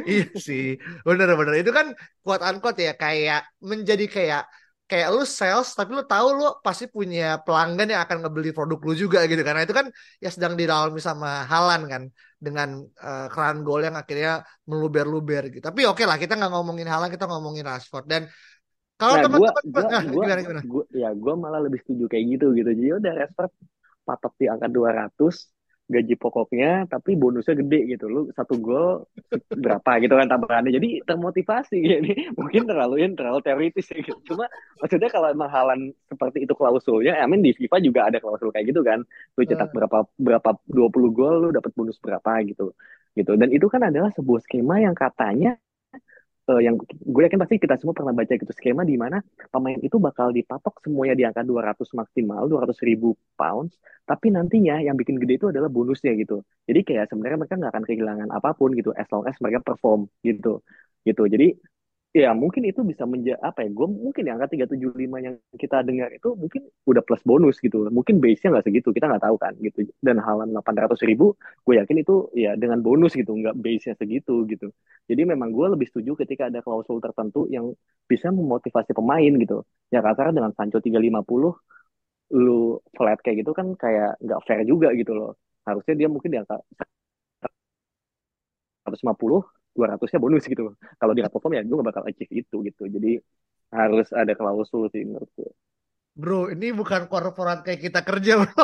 iya 0.06 0.24
sih. 0.38 0.78
Bener-bener 1.02 1.54
itu 1.64 1.70
kan 1.74 1.86
kuat 2.22 2.40
unquote 2.44 2.80
ya 2.86 2.92
kayak 2.94 3.40
menjadi 3.58 4.04
kayak 4.06 4.42
kayak 4.84 5.08
lu 5.16 5.24
sales 5.24 5.72
tapi 5.72 5.96
lu 5.96 6.04
tahu 6.04 6.26
lu 6.36 6.44
pasti 6.60 6.84
punya 6.84 7.40
pelanggan 7.40 7.88
yang 7.88 8.04
akan 8.04 8.20
ngebeli 8.20 8.52
produk 8.52 8.78
lu 8.84 8.92
juga 8.92 9.24
gitu 9.24 9.40
karena 9.40 9.64
itu 9.64 9.72
kan 9.72 9.88
ya 10.20 10.28
sedang 10.28 10.54
didalami 10.60 11.00
sama 11.00 11.48
Halan 11.48 11.88
kan 11.88 12.02
dengan 12.36 12.84
uh, 13.00 13.26
keran 13.32 13.64
gol 13.64 13.80
yang 13.80 13.96
akhirnya 13.96 14.44
meluber-luber 14.68 15.48
gitu. 15.48 15.64
Tapi 15.64 15.88
oke 15.88 15.96
okay 15.96 16.04
lah 16.04 16.20
kita 16.20 16.36
nggak 16.36 16.52
ngomongin 16.52 16.84
Halan 16.84 17.08
kita 17.08 17.24
ngomongin 17.24 17.64
Rashford. 17.64 18.04
Dan 18.04 18.28
kalau 19.00 19.18
nah, 19.18 19.22
teman-teman 19.24 19.84
nah, 19.88 20.02
gimana 20.12 20.40
gimana? 20.44 20.62
gua, 20.68 20.84
ya 20.92 21.10
gue 21.16 21.34
malah 21.34 21.60
lebih 21.64 21.80
setuju 21.82 22.04
kayak 22.12 22.24
gitu 22.36 22.46
gitu. 22.52 22.70
Jadi 22.70 22.90
udah 23.00 23.12
Rashford 23.24 23.52
patok 24.04 24.32
di 24.36 24.46
angka 24.52 24.68
200 24.68 25.53
gaji 25.84 26.14
pokoknya 26.16 26.88
tapi 26.88 27.16
bonusnya 27.16 27.60
gede 27.60 27.96
gitu. 27.96 28.08
Lu 28.08 28.20
satu 28.32 28.56
gol 28.56 29.04
berapa 29.52 30.00
gitu 30.00 30.14
kan 30.16 30.28
tambahannya. 30.28 30.72
Jadi 30.72 31.04
termotivasi 31.04 31.78
ini. 32.00 32.32
Mungkin 32.34 32.64
terlalu 32.64 33.04
yang 33.04 33.12
terlalu 33.14 33.44
teoritis 33.44 33.92
ya 33.92 34.00
gitu. 34.00 34.34
Cuma 34.34 34.48
maksudnya 34.80 35.10
kalau 35.12 35.28
emang 35.28 35.50
halan 35.52 35.80
seperti 36.08 36.48
itu 36.48 36.54
klausulnya 36.56 37.20
I 37.20 37.26
mean 37.28 37.44
di 37.44 37.52
FIFA 37.52 37.76
juga 37.84 38.00
ada 38.08 38.18
klausul 38.18 38.48
kayak 38.54 38.72
gitu 38.72 38.80
kan. 38.80 39.04
Lu 39.36 39.42
cetak 39.44 39.70
hmm. 39.70 39.76
berapa 39.76 39.98
berapa 40.16 40.50
20 40.72 41.16
gol 41.16 41.34
lu 41.44 41.48
dapat 41.52 41.70
bonus 41.76 42.00
berapa 42.00 42.40
gitu. 42.48 42.72
Gitu. 43.14 43.32
Dan 43.38 43.52
itu 43.52 43.66
kan 43.70 43.84
adalah 43.84 44.10
sebuah 44.10 44.40
skema 44.42 44.82
yang 44.82 44.96
katanya 44.96 45.54
uh, 46.50 46.60
yang 46.60 46.74
gue 46.80 47.22
yakin 47.24 47.40
pasti 47.40 47.56
kita 47.56 47.74
semua 47.80 47.94
pernah 47.96 48.12
baca 48.12 48.32
gitu 48.32 48.52
skema 48.52 48.82
di 48.84 48.96
mana 49.00 49.20
pemain 49.48 49.78
itu 49.80 49.96
bakal 49.96 50.28
dipatok 50.30 50.80
semuanya 50.84 51.14
di 51.16 51.24
angka 51.28 51.42
200 51.44 51.80
maksimal 51.96 52.42
200 52.48 52.76
ribu 52.88 53.16
pounds 53.38 53.76
tapi 54.04 54.28
nantinya 54.28 54.80
yang 54.84 54.96
bikin 55.00 55.16
gede 55.16 55.40
itu 55.40 55.46
adalah 55.48 55.72
bonusnya 55.72 56.12
gitu. 56.20 56.44
Jadi 56.68 56.80
kayak 56.84 57.08
sebenarnya 57.08 57.38
mereka 57.40 57.54
nggak 57.56 57.72
akan 57.72 57.84
kehilangan 57.88 58.28
apa 58.36 58.50
pun 58.52 58.70
gitu 58.76 58.92
as 58.92 59.08
long 59.08 59.24
as 59.24 59.36
mereka 59.40 59.60
perform 59.64 60.00
gitu 60.20 60.60
gitu. 61.08 61.22
Jadi 61.28 61.56
ya 62.14 62.30
mungkin 62.42 62.62
itu 62.70 62.80
bisa 62.90 63.04
menjadi 63.10 63.38
apa 63.42 63.58
ya 63.66 63.68
gue 63.74 63.86
mungkin 64.04 64.22
yang 64.26 64.36
angka 64.38 64.54
375 64.54 65.18
yang 65.26 65.34
kita 65.62 65.76
dengar 65.88 66.08
itu 66.14 66.28
mungkin 66.42 66.62
udah 66.90 67.02
plus 67.06 67.22
bonus 67.26 67.56
gitu. 67.64 67.76
Mungkin 67.90 68.14
base-nya 68.22 68.48
nggak 68.54 68.66
segitu 68.70 68.88
kita 68.96 69.06
nggak 69.10 69.24
tahu 69.26 69.36
kan 69.44 69.52
gitu. 69.66 69.78
Dan 69.98 70.16
halan 70.26 70.48
800 70.54 71.00
ribu 71.08 71.34
gue 71.66 71.74
yakin 71.80 71.96
itu 72.02 72.12
ya 72.38 72.54
dengan 72.62 72.78
bonus 72.86 73.12
gitu 73.18 73.30
nggak 73.34 73.54
base-nya 73.58 73.94
segitu 73.98 74.32
gitu. 74.46 74.66
Jadi 75.10 75.22
memang 75.26 75.50
gue 75.56 75.66
lebih 75.74 75.86
setuju 75.90 76.10
ketika 76.22 76.42
ada 76.50 76.60
klausul 76.62 77.02
tertentu 77.02 77.50
yang 77.50 77.66
bisa 78.06 78.30
memotivasi 78.30 78.90
pemain 78.94 79.32
gitu. 79.42 79.66
Ya 79.90 79.98
karena 80.06 80.30
dengan 80.30 80.52
Sancho 80.54 80.78
350 80.78 81.50
lu 82.34 82.80
flat 82.96 83.18
kayak 83.24 83.36
gitu 83.42 83.52
kan 83.58 83.66
kayak 83.82 84.18
nggak 84.24 84.40
fair 84.46 84.62
juga 84.70 84.88
gitu 85.00 85.12
loh. 85.18 85.30
Harusnya 85.66 85.94
dia 85.98 86.08
mungkin 86.12 86.30
di 86.34 86.38
angka 86.42 86.56
150 88.84 89.40
200-nya 89.74 90.20
bonus 90.22 90.46
gitu. 90.46 90.72
Kalau 90.78 91.12
di 91.12 91.20
perform 91.26 91.58
ya 91.58 91.62
gue 91.66 91.74
gak 91.74 91.88
bakal 91.90 92.04
achieve 92.06 92.32
itu 92.32 92.56
gitu. 92.62 92.82
Jadi 92.88 93.18
harus 93.74 94.06
ada 94.14 94.32
klausul 94.38 94.86
sih 94.94 95.02
menurut 95.02 95.28
gue. 95.34 95.50
Bro, 96.14 96.54
ini 96.54 96.70
bukan 96.70 97.10
korporat 97.10 97.66
kayak 97.66 97.90
kita 97.90 98.00
kerja, 98.06 98.46
bro. 98.46 98.54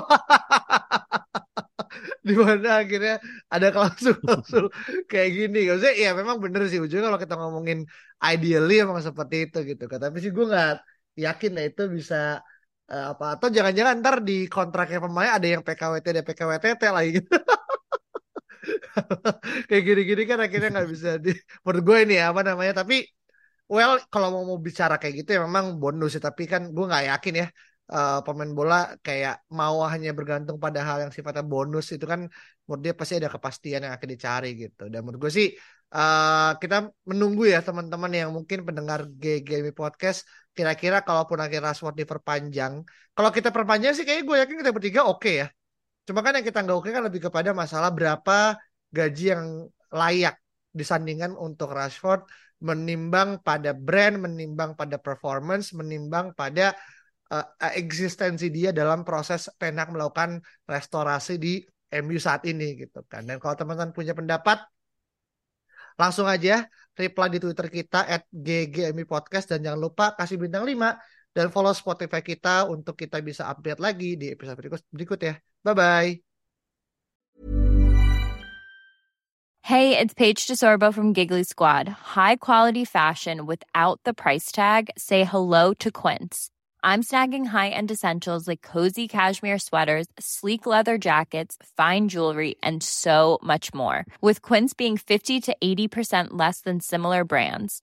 di 2.29 2.35
mana 2.39 2.87
akhirnya 2.87 3.19
ada 3.51 3.75
klausul-klausul 3.75 4.71
kayak 5.11 5.31
gini. 5.35 5.67
Maksudnya 5.67 5.95
ya 5.99 6.11
memang 6.15 6.39
bener 6.39 6.71
sih 6.71 6.79
ujungnya 6.79 7.11
kalau 7.11 7.19
kita 7.19 7.35
ngomongin 7.35 7.91
ideally 8.23 8.87
emang 8.87 9.03
seperti 9.03 9.51
itu 9.51 9.67
gitu. 9.67 9.91
Tapi 9.91 10.17
sih 10.23 10.31
gue 10.31 10.47
nggak 10.47 10.79
yakin 11.19 11.59
ya 11.59 11.63
itu 11.67 11.83
bisa 11.91 12.39
Eh, 12.91 13.05
apa 13.15 13.39
atau 13.39 13.47
jangan-jangan 13.55 14.03
ntar 14.03 14.17
di 14.29 14.51
kontraknya 14.51 14.99
pemain 14.99 15.31
ada 15.39 15.47
yang 15.47 15.63
PKWT 15.63 16.07
dan 16.11 16.25
PKWTT 16.27 16.83
lagi 16.91 17.11
gitu. 17.23 17.31
kayak 19.69 19.83
gini-gini 19.89 20.23
kan 20.31 20.39
akhirnya 20.45 20.69
nggak 20.75 20.89
bisa 20.93 21.11
di 21.25 21.31
menurut 21.65 21.83
gue 21.89 21.99
ini 22.05 22.15
ya, 22.21 22.25
apa 22.33 22.41
namanya 22.49 22.73
tapi 22.81 22.95
well 23.73 23.93
kalau 24.13 24.29
mau 24.35 24.45
mau 24.51 24.59
bicara 24.59 24.95
kayak 25.01 25.15
gitu 25.25 25.31
ya 25.37 25.41
memang 25.47 25.79
bonus 25.81 26.19
sih 26.19 26.23
tapi 26.23 26.43
kan 26.53 26.63
gue 26.75 26.85
nggak 26.91 27.05
yakin 27.11 27.35
ya 27.43 27.47
uh, 27.95 28.19
pemain 28.27 28.53
bola 28.59 28.77
kayak 29.07 29.35
mau 29.59 29.77
hanya 29.93 30.11
bergantung 30.19 30.57
pada 30.65 30.81
hal 30.87 30.97
yang 31.05 31.13
sifatnya 31.17 31.45
bonus 31.53 31.87
itu 31.95 32.05
kan 32.13 32.21
menurut 32.67 32.83
dia 32.87 32.95
pasti 32.95 33.15
ada 33.19 33.29
kepastian 33.35 33.81
yang 33.87 33.95
akan 33.99 34.09
dicari 34.15 34.49
gitu. 34.55 34.87
Dan 34.87 35.01
menurut 35.03 35.21
gue 35.27 35.33
sih 35.39 35.49
uh, 35.95 36.55
kita 36.63 36.91
menunggu 37.11 37.51
ya 37.51 37.61
teman-teman 37.67 38.11
yang 38.15 38.31
mungkin 38.31 38.63
pendengar 38.63 39.07
GGMI 39.11 39.73
podcast 39.75 40.27
kira-kira 40.55 41.03
kalaupun 41.07 41.39
akhir 41.39 41.61
Rashford 41.63 41.97
diperpanjang 41.99 42.83
kalau 43.15 43.31
kita 43.31 43.55
perpanjang 43.55 43.95
sih 43.95 44.05
kayaknya 44.07 44.25
gue 44.27 44.37
yakin 44.43 44.57
kita 44.63 44.71
bertiga 44.75 45.01
oke 45.07 45.23
okay 45.23 45.35
ya 45.47 45.49
cuma 46.07 46.21
kan 46.25 46.37
yang 46.37 46.47
kita 46.47 46.61
nggak 46.65 46.77
oke 46.77 46.91
kan 46.91 47.05
lebih 47.07 47.31
kepada 47.31 47.51
masalah 47.53 47.91
berapa 47.93 48.57
gaji 48.91 49.25
yang 49.35 49.45
layak 49.91 50.39
disandingkan 50.71 51.35
untuk 51.35 51.75
Rashford 51.75 52.27
menimbang 52.61 53.41
pada 53.41 53.73
brand, 53.73 54.21
menimbang 54.21 54.77
pada 54.77 55.01
performance, 55.01 55.73
menimbang 55.73 56.37
pada 56.37 56.77
uh, 57.33 57.47
eksistensi 57.73 58.53
dia 58.53 58.71
dalam 58.71 59.03
proses 59.03 59.49
Tenak 59.57 59.89
melakukan 59.89 60.45
restorasi 60.69 61.41
di 61.41 61.65
MU 61.91 62.21
saat 62.21 62.45
ini 62.47 62.77
gitu 62.77 63.03
kan. 63.09 63.25
Dan 63.25 63.41
kalau 63.41 63.57
teman-teman 63.57 63.97
punya 63.97 64.13
pendapat 64.13 64.61
langsung 65.97 66.29
aja 66.29 66.69
reply 66.97 67.29
di 67.33 67.39
Twitter 67.41 67.69
kita 67.69 68.05
at 68.05 68.25
Podcast 69.09 69.53
dan 69.53 69.65
jangan 69.65 69.81
lupa 69.81 70.13
kasih 70.17 70.37
bintang 70.37 70.65
5 70.65 70.77
dan 71.35 71.49
follow 71.49 71.75
Spotify 71.75 72.21
kita 72.21 72.67
untuk 72.67 72.99
kita 72.99 73.23
bisa 73.23 73.47
update 73.47 73.79
lagi 73.79 74.19
di 74.19 74.35
episode 74.35 74.59
berikut, 74.59 74.81
berikut 74.91 75.21
ya. 75.23 75.35
Bye 75.63 75.75
bye. 75.77 76.11
Hey, 79.71 79.97
it's 79.97 80.15
Paige 80.15 80.49
DeSorbo 80.49 80.93
from 80.93 81.13
Giggly 81.13 81.45
Squad. 81.45 81.87
High 81.87 82.43
quality 82.43 82.85
fashion 82.85 83.47
without 83.47 84.01
the 84.03 84.13
price 84.13 84.51
tag. 84.51 84.91
Say 84.99 85.23
hello 85.23 85.75
to 85.75 85.93
Quince. 85.93 86.51
I'm 86.83 87.03
snagging 87.05 87.47
high-end 87.47 87.91
essentials 87.91 88.49
like 88.49 88.63
cozy 88.63 89.07
cashmere 89.07 89.59
sweaters, 89.59 90.07
sleek 90.19 90.67
leather 90.67 90.99
jackets, 90.99 91.57
fine 91.77 92.09
jewelry, 92.09 92.57
and 92.63 92.83
so 92.83 93.39
much 93.45 93.73
more. 93.73 94.07
With 94.21 94.43
Quince 94.43 94.75
being 94.75 94.97
50 94.97 95.41
to 95.41 95.57
80% 95.63 96.29
less 96.31 96.63
than 96.63 96.81
similar 96.81 97.23
brands. 97.23 97.83